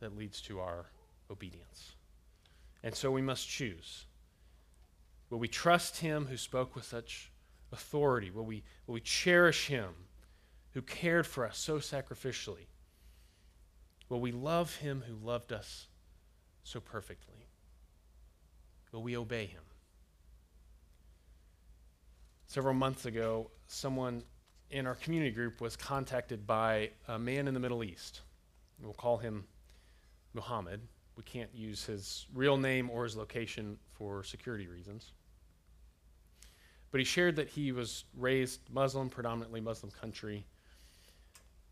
that 0.00 0.16
leads 0.16 0.40
to 0.42 0.60
our 0.60 0.86
obedience. 1.30 1.96
And 2.82 2.94
so 2.94 3.10
we 3.10 3.22
must 3.22 3.48
choose. 3.48 4.06
Will 5.30 5.38
we 5.38 5.48
trust 5.48 5.98
him 5.98 6.26
who 6.26 6.36
spoke 6.36 6.74
with 6.76 6.84
such 6.84 7.32
authority? 7.72 8.30
Will 8.30 8.44
we, 8.44 8.62
will 8.86 8.94
we 8.94 9.00
cherish 9.00 9.66
him 9.66 9.90
who 10.72 10.82
cared 10.82 11.26
for 11.26 11.46
us 11.46 11.58
so 11.58 11.78
sacrificially? 11.78 12.66
Will 14.08 14.20
we 14.20 14.30
love 14.30 14.76
him 14.76 15.02
who 15.06 15.14
loved 15.16 15.52
us 15.52 15.88
so 16.62 16.80
perfectly? 16.80 17.48
Will 18.92 19.02
we 19.02 19.16
obey 19.16 19.46
him? 19.46 19.62
Several 22.46 22.74
months 22.74 23.04
ago, 23.06 23.50
someone 23.66 24.22
in 24.70 24.86
our 24.86 24.94
community 24.94 25.32
group 25.32 25.60
was 25.60 25.76
contacted 25.76 26.46
by 26.46 26.90
a 27.08 27.18
man 27.18 27.48
in 27.48 27.54
the 27.54 27.60
Middle 27.60 27.82
East. 27.82 28.20
We'll 28.80 28.94
call 28.94 29.18
him 29.18 29.44
Muhammad. 30.34 30.80
We 31.16 31.22
can't 31.22 31.54
use 31.54 31.84
his 31.84 32.26
real 32.34 32.56
name 32.56 32.90
or 32.90 33.04
his 33.04 33.16
location 33.16 33.78
for 33.92 34.22
security 34.22 34.68
reasons. 34.68 35.12
But 36.90 37.00
he 37.00 37.04
shared 37.04 37.36
that 37.36 37.48
he 37.48 37.72
was 37.72 38.04
raised 38.16 38.60
Muslim, 38.70 39.08
predominantly 39.08 39.60
Muslim 39.60 39.90
country, 39.90 40.46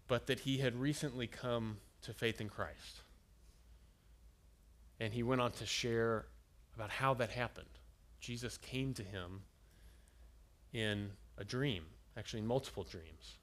but 0.09 0.27
that 0.27 0.41
he 0.41 0.59
had 0.59 0.75
recently 0.75 1.27
come 1.27 1.79
to 2.03 2.13
faith 2.13 2.41
in 2.41 2.49
Christ. 2.49 3.03
And 5.01 5.13
he 5.13 5.23
went 5.23 5.41
on 5.41 5.53
to 5.53 5.67
share 5.67 6.27
about 6.75 6.91
how 6.91 7.15
that 7.15 7.31
happened. 7.31 7.69
Jesus 8.21 8.57
came 8.59 8.95
to 8.95 9.03
him 9.03 9.43
in 10.73 11.11
a 11.39 11.45
dream, 11.45 11.85
actually, 12.17 12.41
in 12.41 12.47
multiple 12.47 12.85
dreams. 12.85 13.39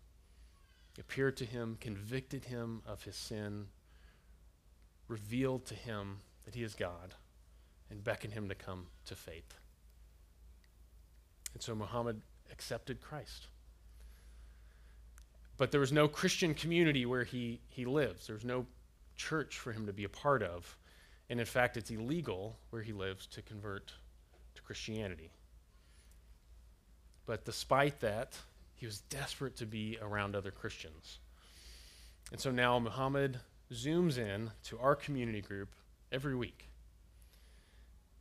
He 0.96 1.02
appeared 1.02 1.38
to 1.38 1.46
him, 1.46 1.78
convicted 1.80 2.46
him 2.46 2.82
of 2.86 3.04
his 3.04 3.16
sin, 3.16 3.68
revealed 5.12 5.66
to 5.66 5.76
him 5.76 6.22
that 6.46 6.56
he 6.56 6.64
is 6.64 6.74
God, 6.74 7.14
and 7.90 8.04
beckoned 8.04 8.34
him 8.34 8.48
to 8.50 8.56
come 8.56 8.88
to 9.06 9.16
faith. 9.16 9.54
And 11.54 11.62
so 11.62 11.76
Muhammad 11.76 12.22
accepted 12.52 13.02
Christ. 13.02 13.48
But 15.58 15.72
there 15.72 15.82
was 15.82 15.92
no 15.92 16.08
Christian 16.08 16.54
community 16.54 17.06
where 17.06 17.26
he, 17.26 17.60
he 17.68 17.86
lives. 17.86 18.26
There's 18.26 18.46
no 18.46 18.66
church 19.16 19.60
for 19.60 19.72
him 19.72 19.86
to 19.86 19.94
be 19.94 20.06
a 20.06 20.10
part 20.10 20.42
of. 20.42 20.76
And 21.30 21.40
in 21.40 21.46
fact, 21.46 21.78
it's 21.78 21.92
illegal 21.92 22.58
where 22.72 22.82
he 22.82 22.94
lives 22.94 23.28
to 23.28 23.42
convert 23.42 23.94
to 24.56 24.62
Christianity. 24.62 25.30
But 27.26 27.46
despite 27.46 28.00
that, 28.00 28.38
he 28.76 28.86
was 28.86 29.02
desperate 29.02 29.58
to 29.58 29.66
be 29.66 29.98
around 30.02 30.36
other 30.36 30.52
Christians. 30.52 31.20
And 32.32 32.40
so 32.40 32.50
now 32.50 32.80
Muhammad 32.80 33.40
zooms 33.72 34.18
in 34.18 34.52
to 34.66 34.80
our 34.80 34.96
community 34.96 35.42
group 35.42 35.70
every 36.12 36.36
week. 36.36 36.70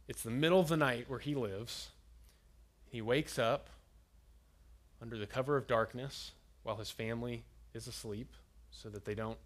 It's 0.08 0.22
the 0.22 0.30
middle 0.30 0.60
of 0.60 0.68
the 0.68 0.76
night 0.76 1.04
where 1.08 1.18
he 1.18 1.34
lives. 1.34 1.90
He 2.86 3.00
wakes 3.00 3.38
up 3.38 3.70
under 5.00 5.16
the 5.16 5.26
cover 5.26 5.56
of 5.56 5.66
darkness 5.66 6.32
while 6.62 6.76
his 6.76 6.90
family 6.90 7.44
is 7.74 7.86
asleep 7.86 8.32
so 8.70 8.88
that 8.88 9.04
they 9.04 9.14
don't 9.14 9.38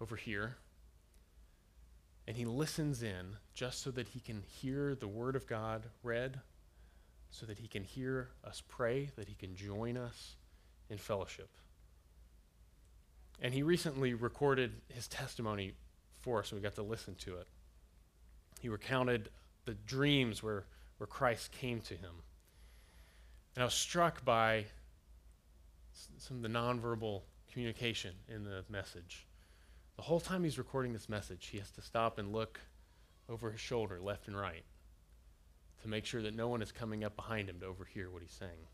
overhear. 0.00 0.56
And 2.26 2.36
he 2.36 2.44
listens 2.44 3.02
in 3.02 3.36
just 3.54 3.82
so 3.82 3.90
that 3.92 4.08
he 4.08 4.20
can 4.20 4.42
hear 4.42 4.94
the 4.94 5.08
Word 5.08 5.36
of 5.36 5.46
God 5.46 5.84
read, 6.02 6.40
so 7.30 7.46
that 7.46 7.58
he 7.58 7.68
can 7.68 7.84
hear 7.84 8.28
us 8.44 8.62
pray, 8.68 9.10
that 9.16 9.28
he 9.28 9.34
can 9.34 9.54
join 9.54 9.96
us 9.96 10.36
in 10.90 10.98
fellowship. 10.98 11.48
And 13.40 13.54
he 13.54 13.62
recently 13.62 14.14
recorded 14.14 14.72
his 14.88 15.06
testimony 15.06 15.72
for 16.20 16.40
us, 16.40 16.50
and 16.50 16.60
we 16.60 16.62
got 16.62 16.74
to 16.74 16.82
listen 16.82 17.14
to 17.16 17.36
it. 17.36 17.46
He 18.60 18.68
recounted 18.68 19.30
the 19.64 19.74
dreams 19.74 20.42
where, 20.42 20.64
where 20.96 21.06
Christ 21.06 21.52
came 21.52 21.80
to 21.82 21.94
him. 21.94 22.22
And 23.54 23.62
I 23.62 23.64
was 23.64 23.74
struck 23.74 24.24
by 24.24 24.64
some 26.18 26.38
of 26.38 26.42
the 26.42 26.48
nonverbal 26.48 27.22
communication 27.52 28.14
in 28.28 28.44
the 28.44 28.64
message. 28.68 29.26
The 29.96 30.02
whole 30.02 30.20
time 30.20 30.44
he's 30.44 30.58
recording 30.58 30.92
this 30.92 31.08
message, 31.08 31.46
he 31.46 31.58
has 31.58 31.70
to 31.72 31.82
stop 31.82 32.18
and 32.18 32.32
look 32.32 32.60
over 33.28 33.50
his 33.50 33.60
shoulder, 33.60 34.00
left 34.00 34.28
and 34.28 34.38
right, 34.38 34.64
to 35.82 35.88
make 35.88 36.06
sure 36.06 36.22
that 36.22 36.34
no 36.34 36.48
one 36.48 36.62
is 36.62 36.72
coming 36.72 37.04
up 37.04 37.14
behind 37.16 37.48
him 37.48 37.60
to 37.60 37.66
overhear 37.66 38.10
what 38.10 38.22
he's 38.22 38.32
saying. 38.32 38.66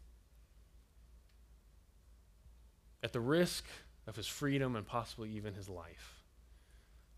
At 3.03 3.13
the 3.13 3.21
risk 3.21 3.65
of 4.07 4.17
his 4.17 4.27
freedom 4.27 4.77
and 4.77 4.87
possibly 4.87 5.31
even 5.31 5.55
his 5.55 5.69
life, 5.69 6.23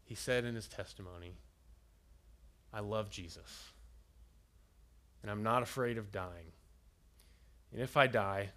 he 0.05 0.15
said 0.15 0.45
in 0.45 0.55
his 0.55 0.69
testimony, 0.69 1.35
I 2.73 2.81
love 2.81 3.11
Jesus. 3.11 3.73
and 5.27 5.31
I'm 5.33 5.43
not 5.43 5.63
afraid 5.63 5.99
of 5.99 6.13
dying. 6.13 6.53
And 7.73 7.83
if 7.83 7.97
I 7.97 8.07
die, 8.07 8.51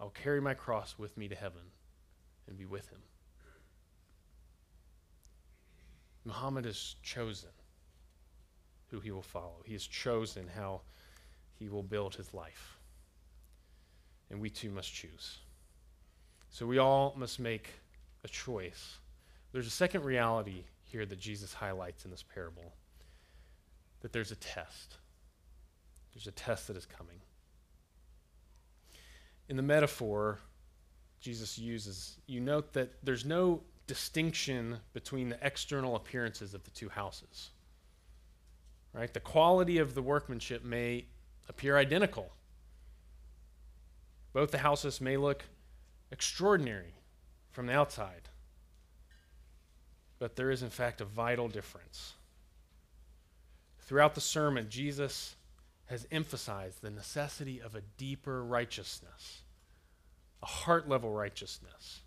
I'll 0.00 0.08
carry 0.08 0.40
my 0.40 0.54
cross 0.54 0.94
with 0.96 1.14
me 1.18 1.28
to 1.28 1.34
heaven 1.34 1.60
and 2.46 2.56
be 2.56 2.64
with 2.64 2.88
him. 2.88 3.00
Muhammad 6.24 6.64
has 6.64 6.96
chosen 7.02 7.50
who 8.86 9.00
he 9.00 9.10
will 9.10 9.20
follow. 9.20 9.62
He 9.66 9.74
has 9.74 9.86
chosen 9.86 10.48
how 10.56 10.80
he 11.58 11.68
will 11.68 11.82
build 11.82 12.14
his 12.14 12.32
life. 12.32 12.78
And 14.30 14.40
we 14.40 14.48
too 14.48 14.70
must 14.70 14.92
choose. 14.92 15.40
So 16.50 16.66
we 16.66 16.78
all 16.78 17.14
must 17.16 17.38
make 17.38 17.70
a 18.24 18.28
choice. 18.28 18.98
There's 19.52 19.66
a 19.66 19.70
second 19.70 20.04
reality 20.04 20.64
here 20.84 21.06
that 21.06 21.18
Jesus 21.18 21.52
highlights 21.54 22.04
in 22.04 22.10
this 22.10 22.22
parable 22.22 22.72
that 24.00 24.12
there's 24.12 24.30
a 24.30 24.36
test. 24.36 24.96
There's 26.14 26.26
a 26.26 26.32
test 26.32 26.68
that 26.68 26.76
is 26.76 26.86
coming. 26.86 27.20
In 29.48 29.56
the 29.56 29.62
metaphor 29.62 30.38
Jesus 31.20 31.58
uses, 31.58 32.16
you 32.26 32.40
note 32.40 32.72
that 32.74 32.92
there's 33.02 33.24
no 33.24 33.62
distinction 33.86 34.78
between 34.92 35.30
the 35.30 35.38
external 35.44 35.96
appearances 35.96 36.54
of 36.54 36.62
the 36.64 36.70
two 36.70 36.88
houses. 36.88 37.50
Right? 38.92 39.12
The 39.12 39.20
quality 39.20 39.78
of 39.78 39.94
the 39.94 40.02
workmanship 40.02 40.64
may 40.64 41.06
appear 41.48 41.76
identical. 41.76 42.30
Both 44.32 44.50
the 44.52 44.58
houses 44.58 45.00
may 45.00 45.16
look 45.16 45.44
extraordinary 46.10 46.94
from 47.50 47.66
the 47.66 47.72
outside, 47.72 48.28
but 50.18 50.36
there 50.36 50.50
is, 50.50 50.62
in 50.62 50.70
fact, 50.70 51.00
a 51.00 51.04
vital 51.04 51.48
difference. 51.48 52.14
Throughout 53.80 54.14
the 54.14 54.20
sermon, 54.20 54.66
Jesus 54.68 55.36
has 55.86 56.06
emphasized 56.10 56.82
the 56.82 56.90
necessity 56.90 57.60
of 57.60 57.74
a 57.74 57.80
deeper 57.96 58.44
righteousness, 58.44 59.42
a 60.42 60.46
heart 60.46 60.88
level 60.88 61.10
righteousness. 61.10 62.02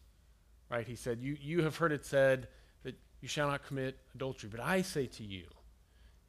Right? 0.69 0.87
He 0.87 0.95
said, 0.95 1.19
you, 1.19 1.37
you 1.41 1.63
have 1.63 1.77
heard 1.77 1.91
it 1.91 2.05
said 2.05 2.47
that 2.83 2.95
you 3.19 3.27
shall 3.27 3.47
not 3.47 3.65
commit 3.65 3.97
adultery, 4.15 4.49
but 4.49 4.59
I 4.59 4.83
say 4.83 5.07
to 5.07 5.23
you, 5.23 5.45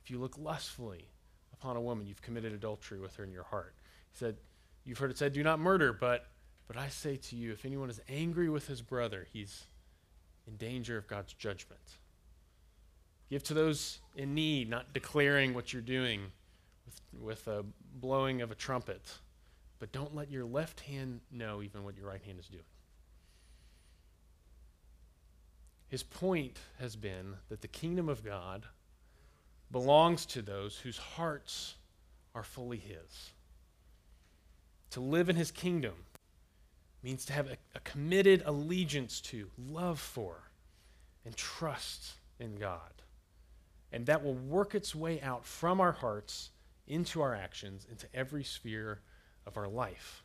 if 0.02 0.10
you 0.10 0.18
look 0.18 0.36
lustfully 0.38 1.10
upon 1.52 1.76
a 1.76 1.80
woman, 1.80 2.06
you've 2.06 2.22
committed 2.22 2.52
adultery 2.52 2.98
with 2.98 3.14
her 3.16 3.24
in 3.24 3.30
your 3.30 3.44
heart. 3.44 3.74
He 4.10 4.18
said, 4.18 4.36
You've 4.84 4.98
heard 4.98 5.10
it 5.10 5.18
said, 5.18 5.32
do 5.32 5.44
not 5.44 5.60
murder, 5.60 5.92
but, 5.92 6.26
but 6.66 6.76
I 6.76 6.88
say 6.88 7.16
to 7.16 7.37
you, 7.37 7.52
if 7.52 7.64
anyone 7.64 7.90
is 7.90 8.00
angry 8.09 8.49
with 8.49 8.66
his 8.66 8.83
brother, 8.83 9.26
he's 9.33 9.64
in 10.47 10.57
danger 10.57 10.97
of 10.97 11.07
God's 11.07 11.33
judgment. 11.35 11.81
Give 13.31 13.42
to 13.45 13.54
those 13.54 14.00
in 14.16 14.35
need, 14.35 14.69
not 14.69 14.92
declaring 14.92 15.54
what 15.54 15.73
you're 15.73 15.83
doing 15.83 16.33
with, 16.85 17.00
with 17.21 17.49
a 17.49 17.64
blowing 17.95 18.42
of 18.42 18.50
a 18.50 18.54
trumpet, 18.54 19.19
but 19.78 19.92
don't 19.92 20.14
let 20.14 20.31
your 20.31 20.45
left 20.45 20.81
hand 20.81 21.21
know 21.31 21.62
even 21.62 21.85
what 21.85 21.97
your 21.97 22.07
right 22.07 22.23
hand 22.23 22.38
is 22.38 22.47
doing. 22.47 22.64
His 25.88 26.02
point 26.02 26.59
has 26.78 26.97
been 26.97 27.35
that 27.49 27.61
the 27.61 27.69
kingdom 27.69 28.09
of 28.09 28.25
God 28.25 28.64
belongs 29.71 30.25
to 30.26 30.40
those 30.40 30.78
whose 30.78 30.97
hearts 30.97 31.75
are 32.35 32.42
fully 32.42 32.78
His. 32.78 33.33
To 34.90 35.00
live 35.00 35.28
in 35.28 35.37
His 35.37 35.50
kingdom 35.50 35.92
means 37.02 37.25
to 37.26 37.32
have 37.32 37.49
a, 37.49 37.56
a, 37.75 37.80
committed 37.80 38.42
allegiance 38.47 39.21
to, 39.21 39.50
love 39.59 39.99
for, 39.99 40.50
and 41.25 41.37
trust 41.37 42.12
in 42.38 42.56
God. 42.56 43.02
And 43.92 44.06
that 44.06 44.25
will 44.25 44.35
work 44.35 44.75
its 44.75 44.94
way 44.94 45.21
out 45.21 45.44
from 45.44 45.80
our 45.80 45.92
hearts 45.92 46.50
into 46.87 47.20
our 47.20 47.35
actions, 47.35 47.87
into 47.90 48.07
every 48.14 48.44
sphere 48.44 49.00
of 49.46 49.57
our 49.57 49.68
life. 49.68 50.22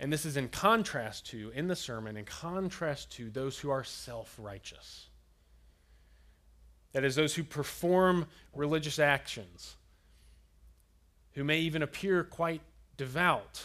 And 0.00 0.12
this 0.12 0.24
is 0.24 0.36
in 0.36 0.48
contrast 0.48 1.26
to, 1.30 1.52
in 1.54 1.68
the 1.68 1.76
sermon, 1.76 2.16
in 2.16 2.24
contrast 2.24 3.12
to 3.12 3.30
those 3.30 3.58
who 3.58 3.70
are 3.70 3.84
self 3.84 4.34
righteous. 4.38 5.06
That 6.92 7.04
is, 7.04 7.14
those 7.14 7.34
who 7.34 7.42
perform 7.42 8.26
religious 8.54 8.98
actions, 8.98 9.76
who 11.32 11.44
may 11.44 11.58
even 11.60 11.82
appear 11.82 12.22
quite 12.22 12.60
devout, 12.96 13.62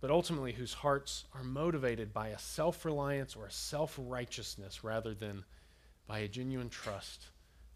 but 0.00 0.10
ultimately 0.10 0.52
whose 0.52 0.74
hearts 0.74 1.24
are 1.34 1.42
motivated 1.42 2.12
by 2.12 2.28
a 2.28 2.38
self 2.38 2.84
reliance 2.84 3.36
or 3.36 3.46
a 3.46 3.52
self 3.52 3.98
righteousness 3.98 4.82
rather 4.82 5.14
than 5.14 5.44
by 6.06 6.20
a 6.20 6.28
genuine 6.28 6.70
trust 6.70 7.26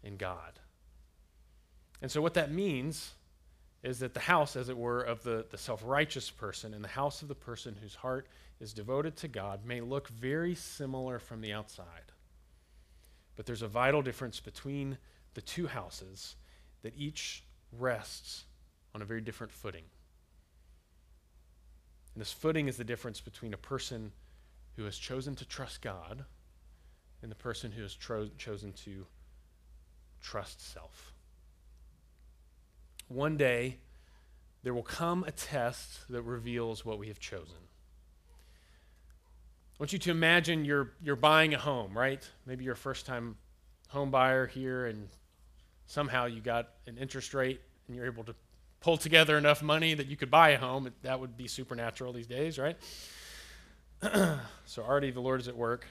in 0.03 0.17
God. 0.17 0.59
And 2.01 2.11
so, 2.11 2.21
what 2.21 2.33
that 2.33 2.51
means 2.51 3.13
is 3.83 3.99
that 3.99 4.13
the 4.13 4.19
house, 4.19 4.55
as 4.55 4.67
it 4.67 4.77
were, 4.77 5.01
of 5.01 5.23
the, 5.23 5.45
the 5.51 5.57
self 5.57 5.81
righteous 5.85 6.31
person 6.31 6.73
and 6.73 6.83
the 6.83 6.89
house 6.89 7.21
of 7.21 7.27
the 7.27 7.35
person 7.35 7.75
whose 7.79 7.95
heart 7.95 8.27
is 8.59 8.73
devoted 8.73 9.15
to 9.17 9.27
God 9.27 9.65
may 9.65 9.81
look 9.81 10.07
very 10.07 10.55
similar 10.55 11.19
from 11.19 11.41
the 11.41 11.53
outside. 11.53 12.11
But 13.35 13.45
there's 13.45 13.61
a 13.61 13.67
vital 13.67 14.01
difference 14.01 14.39
between 14.39 14.97
the 15.33 15.41
two 15.41 15.67
houses 15.67 16.35
that 16.81 16.93
each 16.97 17.43
rests 17.71 18.45
on 18.93 19.01
a 19.01 19.05
very 19.05 19.21
different 19.21 19.51
footing. 19.51 19.83
And 22.15 22.21
this 22.21 22.31
footing 22.31 22.67
is 22.67 22.77
the 22.77 22.83
difference 22.83 23.19
between 23.19 23.53
a 23.53 23.57
person 23.57 24.13
who 24.77 24.85
has 24.85 24.97
chosen 24.97 25.35
to 25.35 25.45
trust 25.45 25.81
God 25.81 26.23
and 27.21 27.29
the 27.29 27.35
person 27.35 27.71
who 27.71 27.81
has 27.83 27.93
tro- 27.93 28.29
chosen 28.37 28.71
to 28.85 29.05
trust 30.21 30.73
self. 30.73 31.13
One 33.09 33.37
day, 33.37 33.77
there 34.63 34.73
will 34.73 34.81
come 34.81 35.23
a 35.25 35.31
test 35.31 36.07
that 36.09 36.21
reveals 36.23 36.85
what 36.85 36.97
we 36.97 37.09
have 37.09 37.19
chosen. 37.19 37.57
I 39.77 39.83
want 39.83 39.91
you 39.91 39.99
to 39.99 40.11
imagine 40.11 40.63
you're, 40.63 40.93
you're 41.03 41.17
buying 41.17 41.53
a 41.53 41.59
home, 41.59 41.97
right? 41.97 42.27
Maybe 42.45 42.63
you're 42.63 42.73
a 42.73 42.77
first 42.77 43.05
time 43.05 43.35
home 43.89 44.09
buyer 44.09 44.47
here 44.47 44.85
and 44.85 45.09
somehow 45.85 46.25
you 46.25 46.39
got 46.41 46.69
an 46.87 46.97
interest 46.97 47.33
rate 47.33 47.59
and 47.87 47.95
you're 47.95 48.05
able 48.05 48.23
to 48.23 48.35
pull 48.85 48.97
together 48.97 49.35
enough 49.35 49.63
money 49.63 49.95
that 49.95 50.05
you 50.05 50.15
could 50.15 50.29
buy 50.29 50.49
a 50.49 50.59
home. 50.59 50.87
That 51.01 51.19
would 51.19 51.35
be 51.35 51.47
supernatural 51.47 52.13
these 52.13 52.27
days, 52.27 52.59
right? 52.59 52.77
so 54.65 54.83
already 54.83 55.09
the 55.09 55.19
Lord 55.19 55.41
is 55.41 55.47
at 55.47 55.57
work. 55.57 55.87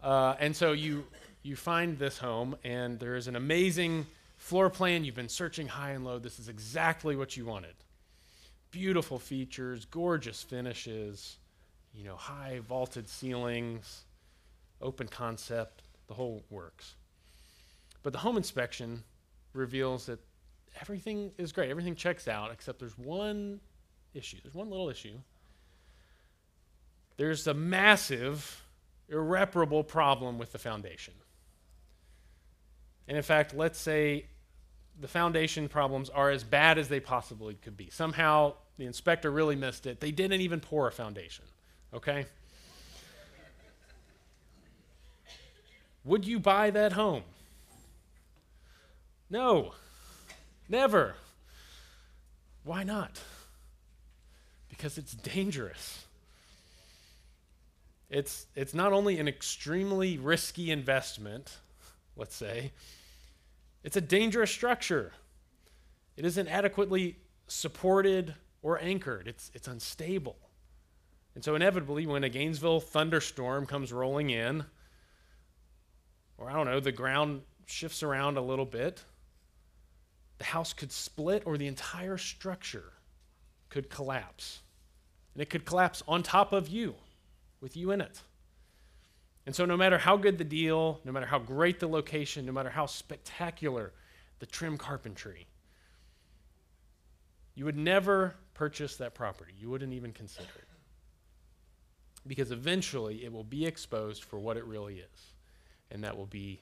Uh, 0.00 0.36
and 0.38 0.54
so 0.54 0.70
you, 0.70 1.04
you 1.42 1.56
find 1.56 1.98
this 1.98 2.18
home 2.18 2.54
and 2.62 3.00
there 3.00 3.16
is 3.16 3.26
an 3.26 3.34
amazing 3.34 4.06
floor 4.36 4.70
plan. 4.70 5.04
You've 5.04 5.16
been 5.16 5.28
searching 5.28 5.66
high 5.66 5.90
and 5.90 6.04
low. 6.04 6.20
This 6.20 6.38
is 6.38 6.48
exactly 6.48 7.16
what 7.16 7.36
you 7.36 7.44
wanted. 7.44 7.74
Beautiful 8.70 9.18
features, 9.18 9.84
gorgeous 9.84 10.40
finishes 10.44 11.38
you 11.96 12.04
know, 12.04 12.14
high 12.14 12.60
vaulted 12.68 13.08
ceilings, 13.08 14.04
open 14.80 15.08
concept, 15.08 15.82
the 16.06 16.14
whole 16.14 16.44
works. 16.50 16.94
But 18.04 18.12
the 18.12 18.20
home 18.20 18.36
inspection 18.36 19.02
reveals 19.52 20.06
that 20.06 20.20
everything 20.80 21.32
is 21.38 21.52
great, 21.52 21.70
everything 21.70 21.94
checks 21.94 22.28
out, 22.28 22.50
except 22.52 22.78
there's 22.78 22.96
one 22.98 23.60
issue. 24.14 24.38
There's 24.42 24.54
one 24.54 24.70
little 24.70 24.88
issue. 24.88 25.18
There's 27.16 27.46
a 27.46 27.54
massive, 27.54 28.64
irreparable 29.08 29.84
problem 29.84 30.38
with 30.38 30.52
the 30.52 30.58
foundation. 30.58 31.14
And 33.08 33.16
in 33.16 33.22
fact, 33.22 33.54
let's 33.54 33.78
say 33.78 34.26
the 35.00 35.08
foundation 35.08 35.68
problems 35.68 36.10
are 36.10 36.30
as 36.30 36.44
bad 36.44 36.78
as 36.78 36.88
they 36.88 37.00
possibly 37.00 37.54
could 37.54 37.76
be. 37.76 37.90
Somehow 37.90 38.54
the 38.78 38.86
inspector 38.86 39.30
really 39.30 39.56
missed 39.56 39.86
it. 39.86 40.00
They 40.00 40.10
didn't 40.10 40.40
even 40.40 40.60
pour 40.60 40.88
a 40.88 40.92
foundation 40.92 41.44
okay? 41.96 42.26
Would 46.04 46.26
you 46.26 46.38
buy 46.38 46.70
that 46.70 46.92
home? 46.92 47.22
No, 49.28 49.72
never. 50.68 51.14
Why 52.64 52.82
not? 52.82 53.20
Because 54.68 54.98
it's 54.98 55.14
dangerous. 55.14 56.04
It's, 58.10 58.46
it's 58.54 58.74
not 58.74 58.92
only 58.92 59.18
an 59.18 59.28
extremely 59.28 60.18
risky 60.18 60.70
investment, 60.70 61.56
let's 62.16 62.36
say, 62.36 62.72
it's 63.82 63.96
a 63.96 64.00
dangerous 64.00 64.50
structure. 64.50 65.12
It 66.16 66.24
isn't 66.24 66.48
adequately 66.48 67.16
supported 67.48 68.34
or 68.62 68.80
anchored, 68.80 69.28
it's, 69.28 69.50
it's 69.54 69.68
unstable. 69.68 70.36
And 71.36 71.44
so, 71.44 71.54
inevitably, 71.54 72.06
when 72.06 72.24
a 72.24 72.30
Gainesville 72.30 72.80
thunderstorm 72.80 73.66
comes 73.66 73.92
rolling 73.92 74.30
in, 74.30 74.64
or 76.38 76.48
I 76.48 76.54
don't 76.54 76.66
know, 76.66 76.80
the 76.80 76.92
ground 76.92 77.42
shifts 77.66 78.02
around 78.02 78.38
a 78.38 78.40
little 78.40 78.64
bit, 78.64 79.04
the 80.38 80.44
house 80.44 80.72
could 80.72 80.92
split 80.92 81.42
or 81.46 81.56
the 81.56 81.66
entire 81.66 82.18
structure 82.18 82.92
could 83.68 83.90
collapse. 83.90 84.60
And 85.34 85.42
it 85.42 85.50
could 85.50 85.64
collapse 85.64 86.02
on 86.06 86.22
top 86.22 86.52
of 86.52 86.68
you, 86.68 86.94
with 87.60 87.76
you 87.76 87.90
in 87.90 88.00
it. 88.00 88.20
And 89.44 89.54
so, 89.54 89.64
no 89.64 89.76
matter 89.76 89.98
how 89.98 90.16
good 90.16 90.38
the 90.38 90.44
deal, 90.44 91.00
no 91.04 91.12
matter 91.12 91.26
how 91.26 91.38
great 91.38 91.78
the 91.78 91.86
location, 91.86 92.44
no 92.46 92.52
matter 92.52 92.70
how 92.70 92.86
spectacular 92.86 93.92
the 94.40 94.46
trim 94.46 94.76
carpentry, 94.76 95.46
you 97.54 97.64
would 97.64 97.76
never 97.76 98.34
purchase 98.54 98.96
that 98.96 99.14
property. 99.14 99.52
You 99.58 99.70
wouldn't 99.70 99.92
even 99.92 100.12
consider 100.12 100.48
it. 100.56 100.68
Because 102.26 102.50
eventually 102.50 103.24
it 103.24 103.32
will 103.32 103.44
be 103.44 103.66
exposed 103.66 104.24
for 104.24 104.38
what 104.38 104.56
it 104.56 104.64
really 104.64 104.98
is, 104.98 105.34
and 105.90 106.02
that 106.02 106.16
will 106.16 106.26
be 106.26 106.60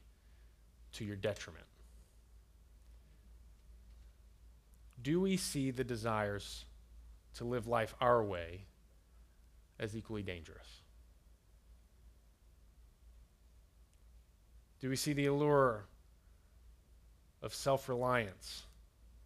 to 0.92 1.04
your 1.04 1.16
detriment. 1.16 1.64
Do 5.02 5.20
we 5.20 5.36
see 5.36 5.70
the 5.70 5.84
desires 5.84 6.64
to 7.34 7.44
live 7.44 7.66
life 7.66 7.94
our 8.00 8.22
way 8.22 8.66
as 9.78 9.96
equally 9.96 10.22
dangerous? 10.22 10.82
Do 14.80 14.88
we 14.88 14.96
see 14.96 15.12
the 15.12 15.26
allure 15.26 15.86
of 17.42 17.54
self 17.54 17.88
reliance 17.88 18.64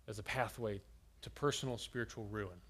as 0.06 0.18
a 0.18 0.22
pathway 0.22 0.80
to 1.22 1.30
personal 1.30 1.78
spiritual 1.78 2.26
ruin? 2.26 2.60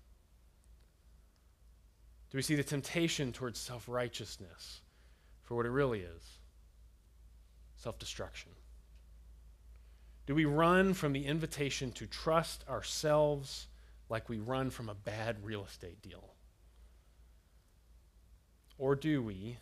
Do 2.31 2.39
we 2.39 2.43
see 2.43 2.57
the 2.57 2.65
temptation 2.65 3.33
towards 3.33 3.59
self 3.59 3.89
righteousness 3.89 4.81
for 5.45 5.55
what 5.55 5.67
it 5.67 5.71
really 5.71 6.01
is 6.01 6.39
self 7.77 7.99
destruction? 7.99 8.53
Do 10.29 10.35
we 10.35 10.45
run 10.45 10.93
from 10.93 11.15
the 11.15 11.25
invitation 11.25 11.91
to 11.93 12.07
trust 12.07 12.63
ourselves 12.69 13.67
like 14.11 14.29
we 14.29 14.37
run 14.37 14.69
from 14.69 14.91
a 14.91 14.95
bad 14.95 15.43
real 15.43 15.65
estate 15.65 16.03
deal? 16.03 16.35
Or 18.77 18.95
do 18.95 19.23
we 19.23 19.57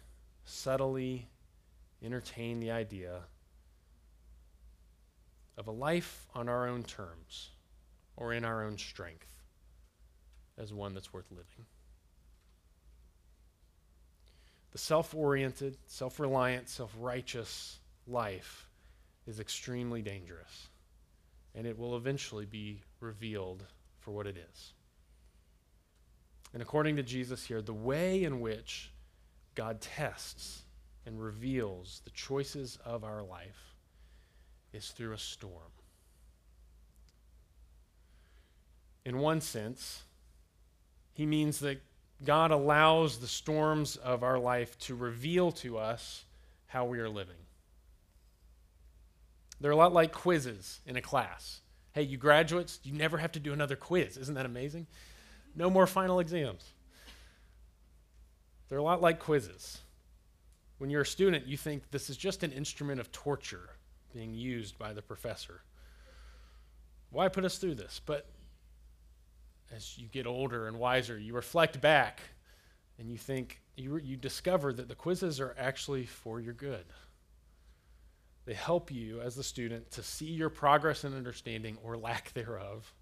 subtly 0.44 1.29
entertain 2.02 2.59
the 2.59 2.72
idea 2.72 3.20
of 5.57 5.68
a 5.68 5.70
life 5.70 6.26
on 6.35 6.48
our 6.48 6.66
own 6.66 6.83
terms 6.83 7.50
or 8.16 8.33
in 8.33 8.44
our 8.44 8.64
own 8.64 8.76
strength 8.76 9.44
as 10.59 10.74
one 10.74 10.94
that's 10.94 11.12
worth 11.12 11.31
living? 11.31 11.64
The 14.72 14.79
self 14.79 15.14
oriented, 15.14 15.76
self 15.87 16.18
reliant, 16.18 16.68
self 16.68 16.92
righteous 16.98 17.79
life 18.09 18.65
is 19.27 19.41
extremely 19.41 20.03
dangerous, 20.03 20.69
and 21.55 21.67
it 21.67 21.79
will 21.79 21.97
eventually 21.97 22.47
be 22.47 22.83
revealed 23.01 23.65
for 23.99 24.12
what 24.12 24.27
it 24.27 24.37
is. 24.37 24.73
And 26.53 26.62
according 26.62 26.97
to 26.97 27.03
Jesus 27.03 27.45
here, 27.45 27.61
the 27.61 27.75
way 27.75 28.25
in 28.25 28.41
which 28.41 28.91
God 29.55 29.81
tests 29.81 30.62
and 31.05 31.21
reveals 31.21 32.03
the 32.05 32.11
choices 32.11 32.79
of 32.85 33.05
our 33.05 33.23
life 33.23 33.75
is 34.73 34.89
through 34.89 35.12
a 35.12 35.19
storm. 35.19 35.73
In 39.05 39.19
one 39.19 39.41
sense, 39.41 40.03
he 41.12 41.27
means 41.27 41.61
that 41.61 41.81
God 42.25 42.51
allows 42.51 43.19
the 43.19 43.27
storms 43.27 43.97
of 43.97 44.23
our 44.23 44.39
life 44.39 44.79
to 44.81 44.95
reveal 44.95 45.53
to 45.53 45.79
us 45.79 46.25
how 46.67 46.85
we 46.85 46.99
are 46.99 47.09
living. 47.09 47.37
They're 49.61 49.71
a 49.71 49.77
lot 49.77 49.92
like 49.92 50.12
quizzes 50.12 50.81
in 50.87 50.97
a 50.97 51.03
class. 51.03 51.61
Hey, 51.92 52.03
you 52.03 52.19
graduates, 52.19 52.79
you 52.83 52.92
never 52.92 53.19
have 53.19 53.33
to 53.33 53.40
do 53.40 53.53
another 53.53 53.77
quiz. 53.77 54.16
Isn't 54.16 54.35
that 54.35 54.47
amazing? 54.47 54.87
No 55.55 55.71
more 55.71 55.87
final 55.87 56.21
exams. 56.21 56.73
They're 58.69 58.79
a 58.79 58.83
lot 58.83 59.01
like 59.01 59.19
quizzes. 59.19 59.79
When 60.79 60.90
you're 60.90 61.03
a 61.03 61.07
student, 61.07 61.47
you 61.47 61.57
think 61.57 61.90
this 61.90 62.11
is 62.11 62.16
just 62.16 62.42
an 62.42 62.53
instrument 62.53 63.01
of 63.01 63.11
torture 63.12 63.71
being 64.12 64.35
used 64.35 64.79
by 64.79 64.92
the 64.92 65.03
professor. 65.03 65.62
Why 67.11 67.29
put 67.29 67.45
us 67.45 67.57
through 67.57 67.77
this? 67.77 68.01
But 68.05 68.27
as 69.75 69.97
you 69.97 70.09
get 70.09 70.27
older 70.27 70.69
and 70.69 70.79
wiser, 70.79 71.19
you 71.19 71.35
reflect 71.35 71.81
back 71.81 72.21
and 72.99 73.11
you 73.11 73.16
think, 73.16 73.61
you, 73.77 73.97
you 73.97 74.16
discover 74.16 74.73
that 74.73 74.88
the 74.88 74.95
quizzes 74.95 75.40
are 75.40 75.55
actually 75.59 76.05
for 76.05 76.40
your 76.40 76.55
good. 76.55 76.85
They 78.47 78.55
help 78.55 78.93
you 78.93 79.21
as 79.21 79.35
the 79.35 79.43
student 79.43 79.91
to 79.91 80.03
see 80.03 80.27
your 80.27 80.49
progress 80.49 81.03
and 81.05 81.15
understanding 81.15 81.77
or 81.83 81.97
lack 81.97 82.33
thereof, 82.33 82.95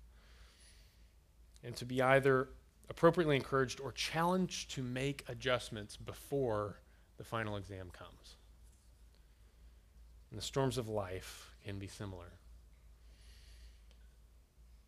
and 1.63 1.77
to 1.77 1.85
be 1.85 2.03
either 2.03 2.49
appropriately 2.89 3.37
encouraged 3.37 3.81
or 3.81 3.93
challenged 3.93 4.71
to 4.73 4.83
make 4.83 5.25
adjustments 5.29 5.97
before 5.97 6.81
the 7.19 7.25
final 7.25 7.57
exam 7.57 7.91
comes. 7.91 8.37
And 10.31 10.39
the 10.39 10.45
storms 10.45 10.79
of 10.79 10.89
life 10.89 11.55
can 11.65 11.79
be 11.79 11.87
similar. 11.87 12.33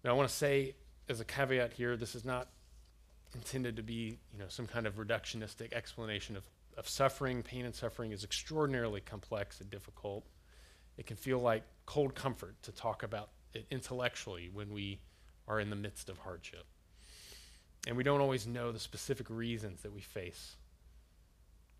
Now, 0.02 0.10
I 0.10 0.14
want 0.14 0.28
to 0.28 0.34
say 0.34 0.74
as 1.08 1.20
a 1.20 1.24
caveat 1.24 1.72
here, 1.74 1.96
this 1.96 2.14
is 2.14 2.24
not 2.24 2.48
intended 3.34 3.76
to 3.76 3.82
be, 3.82 4.18
you 4.32 4.38
know, 4.38 4.46
some 4.48 4.66
kind 4.66 4.86
of 4.86 4.96
reductionistic 4.96 5.72
explanation 5.72 6.36
of, 6.36 6.44
of 6.76 6.88
suffering. 6.88 7.42
Pain 7.42 7.64
and 7.64 7.74
suffering 7.74 8.12
is 8.12 8.24
extraordinarily 8.24 9.00
complex 9.00 9.60
and 9.60 9.70
difficult. 9.70 10.24
It 10.96 11.06
can 11.06 11.16
feel 11.16 11.38
like 11.38 11.62
cold 11.84 12.14
comfort 12.14 12.56
to 12.62 12.72
talk 12.72 13.02
about 13.02 13.30
it 13.54 13.66
intellectually 13.70 14.50
when 14.52 14.72
we 14.72 15.00
are 15.48 15.60
in 15.60 15.70
the 15.70 15.76
midst 15.76 16.08
of 16.08 16.18
hardship. 16.18 16.64
And 17.86 17.96
we 17.96 18.02
don't 18.02 18.20
always 18.20 18.46
know 18.46 18.72
the 18.72 18.80
specific 18.80 19.30
reasons 19.30 19.82
that 19.82 19.92
we 19.92 20.00
face 20.00 20.56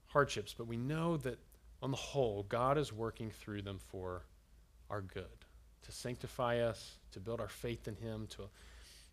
hardships, 0.07 0.55
but 0.57 0.66
we 0.66 0.76
know 0.76 1.16
that 1.18 1.38
on 1.83 1.90
the 1.90 1.96
whole, 1.96 2.44
God 2.48 2.79
is 2.79 2.92
working 2.92 3.31
through 3.31 3.62
them 3.62 3.79
for 3.79 4.22
our 4.88 5.00
good, 5.00 5.44
to 5.83 5.92
sanctify 5.92 6.61
us, 6.61 6.96
to 7.12 7.20
build 7.20 7.40
our 7.40 7.48
faith 7.48 7.88
in 7.88 7.96
Him. 7.96 8.26
To, 8.31 8.48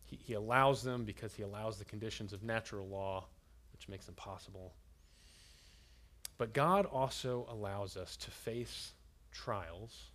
he, 0.05 0.17
he 0.21 0.33
allows 0.33 0.83
them 0.83 1.03
because 1.03 1.33
He 1.33 1.43
allows 1.43 1.77
the 1.77 1.85
conditions 1.85 2.31
of 2.31 2.43
natural 2.43 2.87
law, 2.87 3.25
which 3.73 3.89
makes 3.89 4.05
them 4.05 4.15
possible. 4.15 4.73
But 6.37 6.53
God 6.53 6.85
also 6.85 7.47
allows 7.49 7.97
us 7.97 8.15
to 8.17 8.31
face 8.31 8.93
trials 9.33 10.11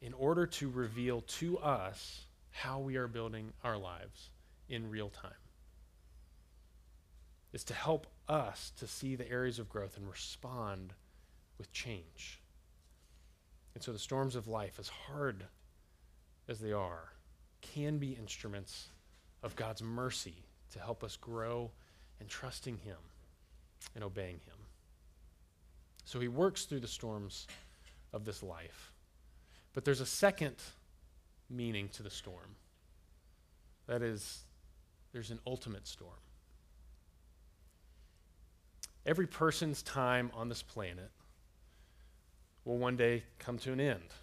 in 0.00 0.12
order 0.14 0.46
to 0.46 0.68
reveal 0.68 1.22
to 1.22 1.58
us 1.58 2.26
how 2.50 2.78
we 2.78 2.96
are 2.96 3.08
building 3.08 3.52
our 3.62 3.76
lives 3.76 4.30
in 4.68 4.90
real 4.90 5.10
time. 5.10 5.32
Is 7.52 7.64
to 7.64 7.74
help 7.74 8.06
us 8.28 8.72
to 8.78 8.86
see 8.86 9.16
the 9.16 9.30
areas 9.30 9.58
of 9.58 9.68
growth 9.68 9.96
and 9.96 10.08
respond 10.08 10.92
with 11.58 11.72
change. 11.72 12.40
And 13.74 13.82
so 13.82 13.92
the 13.92 13.98
storms 13.98 14.36
of 14.36 14.48
life, 14.48 14.76
as 14.78 14.88
hard 14.88 15.44
as 16.48 16.58
they 16.58 16.72
are, 16.72 17.12
can 17.60 17.98
be 17.98 18.12
instruments 18.12 18.88
of 19.42 19.56
God's 19.56 19.82
mercy 19.82 20.44
to 20.72 20.78
help 20.78 21.02
us 21.04 21.16
grow 21.16 21.70
in 22.20 22.26
trusting 22.26 22.78
Him 22.78 22.96
and 23.94 24.04
obeying 24.04 24.40
Him. 24.46 24.56
So 26.04 26.20
He 26.20 26.28
works 26.28 26.64
through 26.64 26.80
the 26.80 26.88
storms 26.88 27.46
of 28.14 28.24
this 28.24 28.42
life. 28.42 28.92
But 29.74 29.84
there's 29.84 30.00
a 30.00 30.06
second 30.06 30.56
meaning 31.50 31.88
to 31.90 32.02
the 32.02 32.10
storm. 32.10 32.56
That 33.86 34.00
is, 34.00 34.44
there's 35.12 35.30
an 35.30 35.40
ultimate 35.46 35.86
storm. 35.86 36.12
Every 39.04 39.26
person's 39.26 39.82
time 39.82 40.30
on 40.32 40.48
this 40.48 40.62
planet 40.62 41.10
will 42.64 42.78
one 42.78 42.96
day 42.96 43.24
come 43.38 43.58
to 43.58 43.72
an 43.72 43.80
end. 43.80 44.14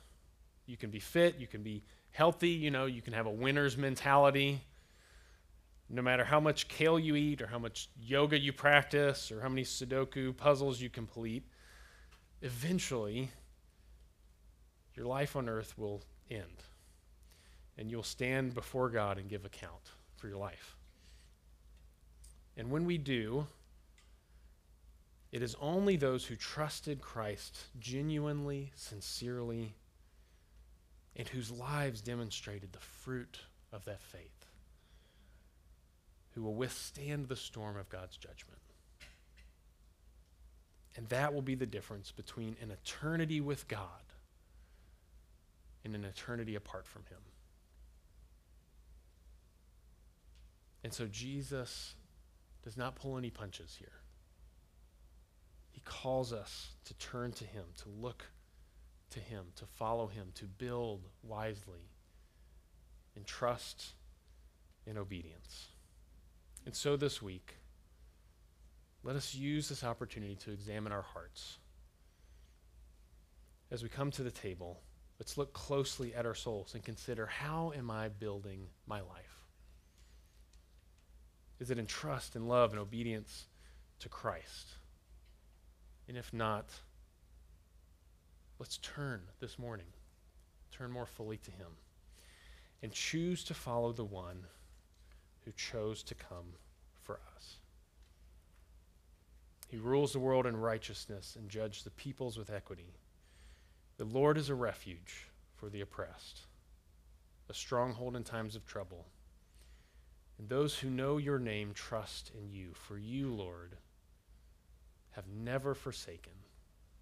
You 0.65 0.77
can 0.77 0.89
be 0.89 0.99
fit, 0.99 1.35
you 1.37 1.45
can 1.45 1.61
be 1.61 1.83
healthy, 2.11 2.49
you 2.49 2.71
know, 2.71 2.85
you 2.85 3.01
can 3.01 3.13
have 3.13 3.27
a 3.27 3.31
winner's 3.31 3.77
mentality. 3.77 4.61
No 5.89 6.01
matter 6.01 6.23
how 6.23 6.39
much 6.39 6.69
kale 6.69 6.97
you 6.97 7.15
eat, 7.15 7.41
or 7.41 7.47
how 7.47 7.59
much 7.59 7.89
yoga 8.01 8.39
you 8.39 8.53
practice, 8.53 9.31
or 9.31 9.41
how 9.41 9.49
many 9.49 9.63
Sudoku 9.63 10.35
puzzles 10.35 10.79
you 10.81 10.89
complete, 10.89 11.43
eventually 12.41 13.29
your 15.01 15.09
life 15.09 15.35
on 15.35 15.49
earth 15.49 15.75
will 15.79 16.03
end. 16.29 16.63
And 17.75 17.89
you'll 17.89 18.03
stand 18.03 18.53
before 18.53 18.87
God 18.87 19.17
and 19.17 19.27
give 19.27 19.45
account 19.45 19.89
for 20.15 20.27
your 20.27 20.37
life. 20.37 20.75
And 22.55 22.69
when 22.69 22.85
we 22.85 22.99
do, 22.99 23.47
it 25.31 25.41
is 25.41 25.55
only 25.59 25.95
those 25.95 26.25
who 26.25 26.35
trusted 26.35 27.01
Christ 27.01 27.57
genuinely, 27.79 28.71
sincerely, 28.75 29.73
and 31.15 31.27
whose 31.27 31.49
lives 31.49 32.01
demonstrated 32.01 32.71
the 32.71 32.79
fruit 32.79 33.39
of 33.73 33.83
that 33.85 34.03
faith 34.03 34.45
who 36.35 36.43
will 36.43 36.53
withstand 36.53 37.27
the 37.27 37.35
storm 37.35 37.75
of 37.75 37.89
God's 37.89 38.17
judgment. 38.17 38.61
And 40.95 41.07
that 41.09 41.33
will 41.33 41.41
be 41.41 41.55
the 41.55 41.65
difference 41.65 42.11
between 42.11 42.55
an 42.61 42.69
eternity 42.69 43.41
with 43.41 43.67
God 43.67 44.10
and 45.83 45.95
an 45.95 46.05
eternity 46.05 46.55
apart 46.55 46.85
from 46.85 47.03
Him. 47.05 47.19
And 50.83 50.93
so 50.93 51.05
Jesus 51.07 51.95
does 52.63 52.77
not 52.77 52.95
pull 52.95 53.17
any 53.17 53.29
punches 53.29 53.75
here. 53.79 54.01
He 55.71 55.81
calls 55.81 56.33
us 56.33 56.71
to 56.85 56.93
turn 56.95 57.31
to 57.33 57.45
Him, 57.45 57.65
to 57.77 57.89
look 57.89 58.25
to 59.11 59.19
Him, 59.19 59.45
to 59.55 59.65
follow 59.65 60.07
Him, 60.07 60.27
to 60.35 60.45
build 60.45 61.07
wisely, 61.23 61.91
in 63.15 63.23
trust 63.23 63.93
in 64.85 64.97
obedience. 64.97 65.67
And 66.65 66.75
so 66.75 66.95
this 66.95 67.21
week, 67.21 67.55
let 69.03 69.15
us 69.15 69.33
use 69.33 69.69
this 69.69 69.83
opportunity 69.83 70.35
to 70.35 70.51
examine 70.51 70.91
our 70.91 71.01
hearts. 71.01 71.57
As 73.71 73.81
we 73.81 73.89
come 73.89 74.11
to 74.11 74.23
the 74.23 74.31
table, 74.31 74.81
let's 75.21 75.37
look 75.37 75.53
closely 75.53 76.15
at 76.15 76.25
our 76.25 76.33
souls 76.33 76.73
and 76.73 76.83
consider 76.83 77.27
how 77.27 77.71
am 77.77 77.91
I 77.91 78.09
building 78.09 78.65
my 78.87 79.01
life? 79.01 79.45
Is 81.59 81.69
it 81.69 81.77
in 81.77 81.85
trust 81.85 82.35
and 82.35 82.49
love 82.49 82.71
and 82.71 82.79
obedience 82.79 83.45
to 83.99 84.09
Christ? 84.09 84.69
And 86.07 86.17
if 86.17 86.33
not, 86.33 86.71
let's 88.57 88.77
turn 88.77 89.21
this 89.39 89.59
morning, 89.59 89.85
turn 90.71 90.89
more 90.89 91.05
fully 91.05 91.37
to 91.37 91.51
Him, 91.51 91.69
and 92.81 92.91
choose 92.91 93.43
to 93.43 93.53
follow 93.53 93.91
the 93.91 94.03
one 94.03 94.47
who 95.45 95.51
chose 95.51 96.01
to 96.01 96.15
come 96.15 96.55
for 96.99 97.19
us. 97.35 97.57
He 99.67 99.77
rules 99.77 100.13
the 100.13 100.19
world 100.19 100.47
in 100.47 100.57
righteousness 100.57 101.37
and 101.39 101.47
judges 101.47 101.83
the 101.83 101.91
peoples 101.91 102.39
with 102.39 102.49
equity. 102.49 102.95
The 104.01 104.17
Lord 104.17 104.39
is 104.39 104.49
a 104.49 104.55
refuge 104.55 105.27
for 105.53 105.69
the 105.69 105.81
oppressed, 105.81 106.47
a 107.51 107.53
stronghold 107.53 108.15
in 108.15 108.23
times 108.23 108.55
of 108.55 108.65
trouble. 108.65 109.05
And 110.39 110.49
those 110.49 110.79
who 110.79 110.89
know 110.89 111.19
your 111.19 111.37
name 111.37 111.71
trust 111.75 112.31
in 112.35 112.49
you, 112.49 112.71
for 112.73 112.97
you, 112.97 113.31
Lord, 113.31 113.77
have 115.11 115.25
never 115.27 115.75
forsaken 115.75 116.33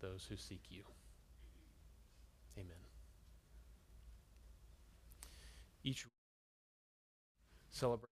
those 0.02 0.26
who 0.28 0.36
seek 0.36 0.64
you. 0.70 0.84
Amen. 2.58 2.76
Each 5.86 6.06
celebrate. 7.72 8.10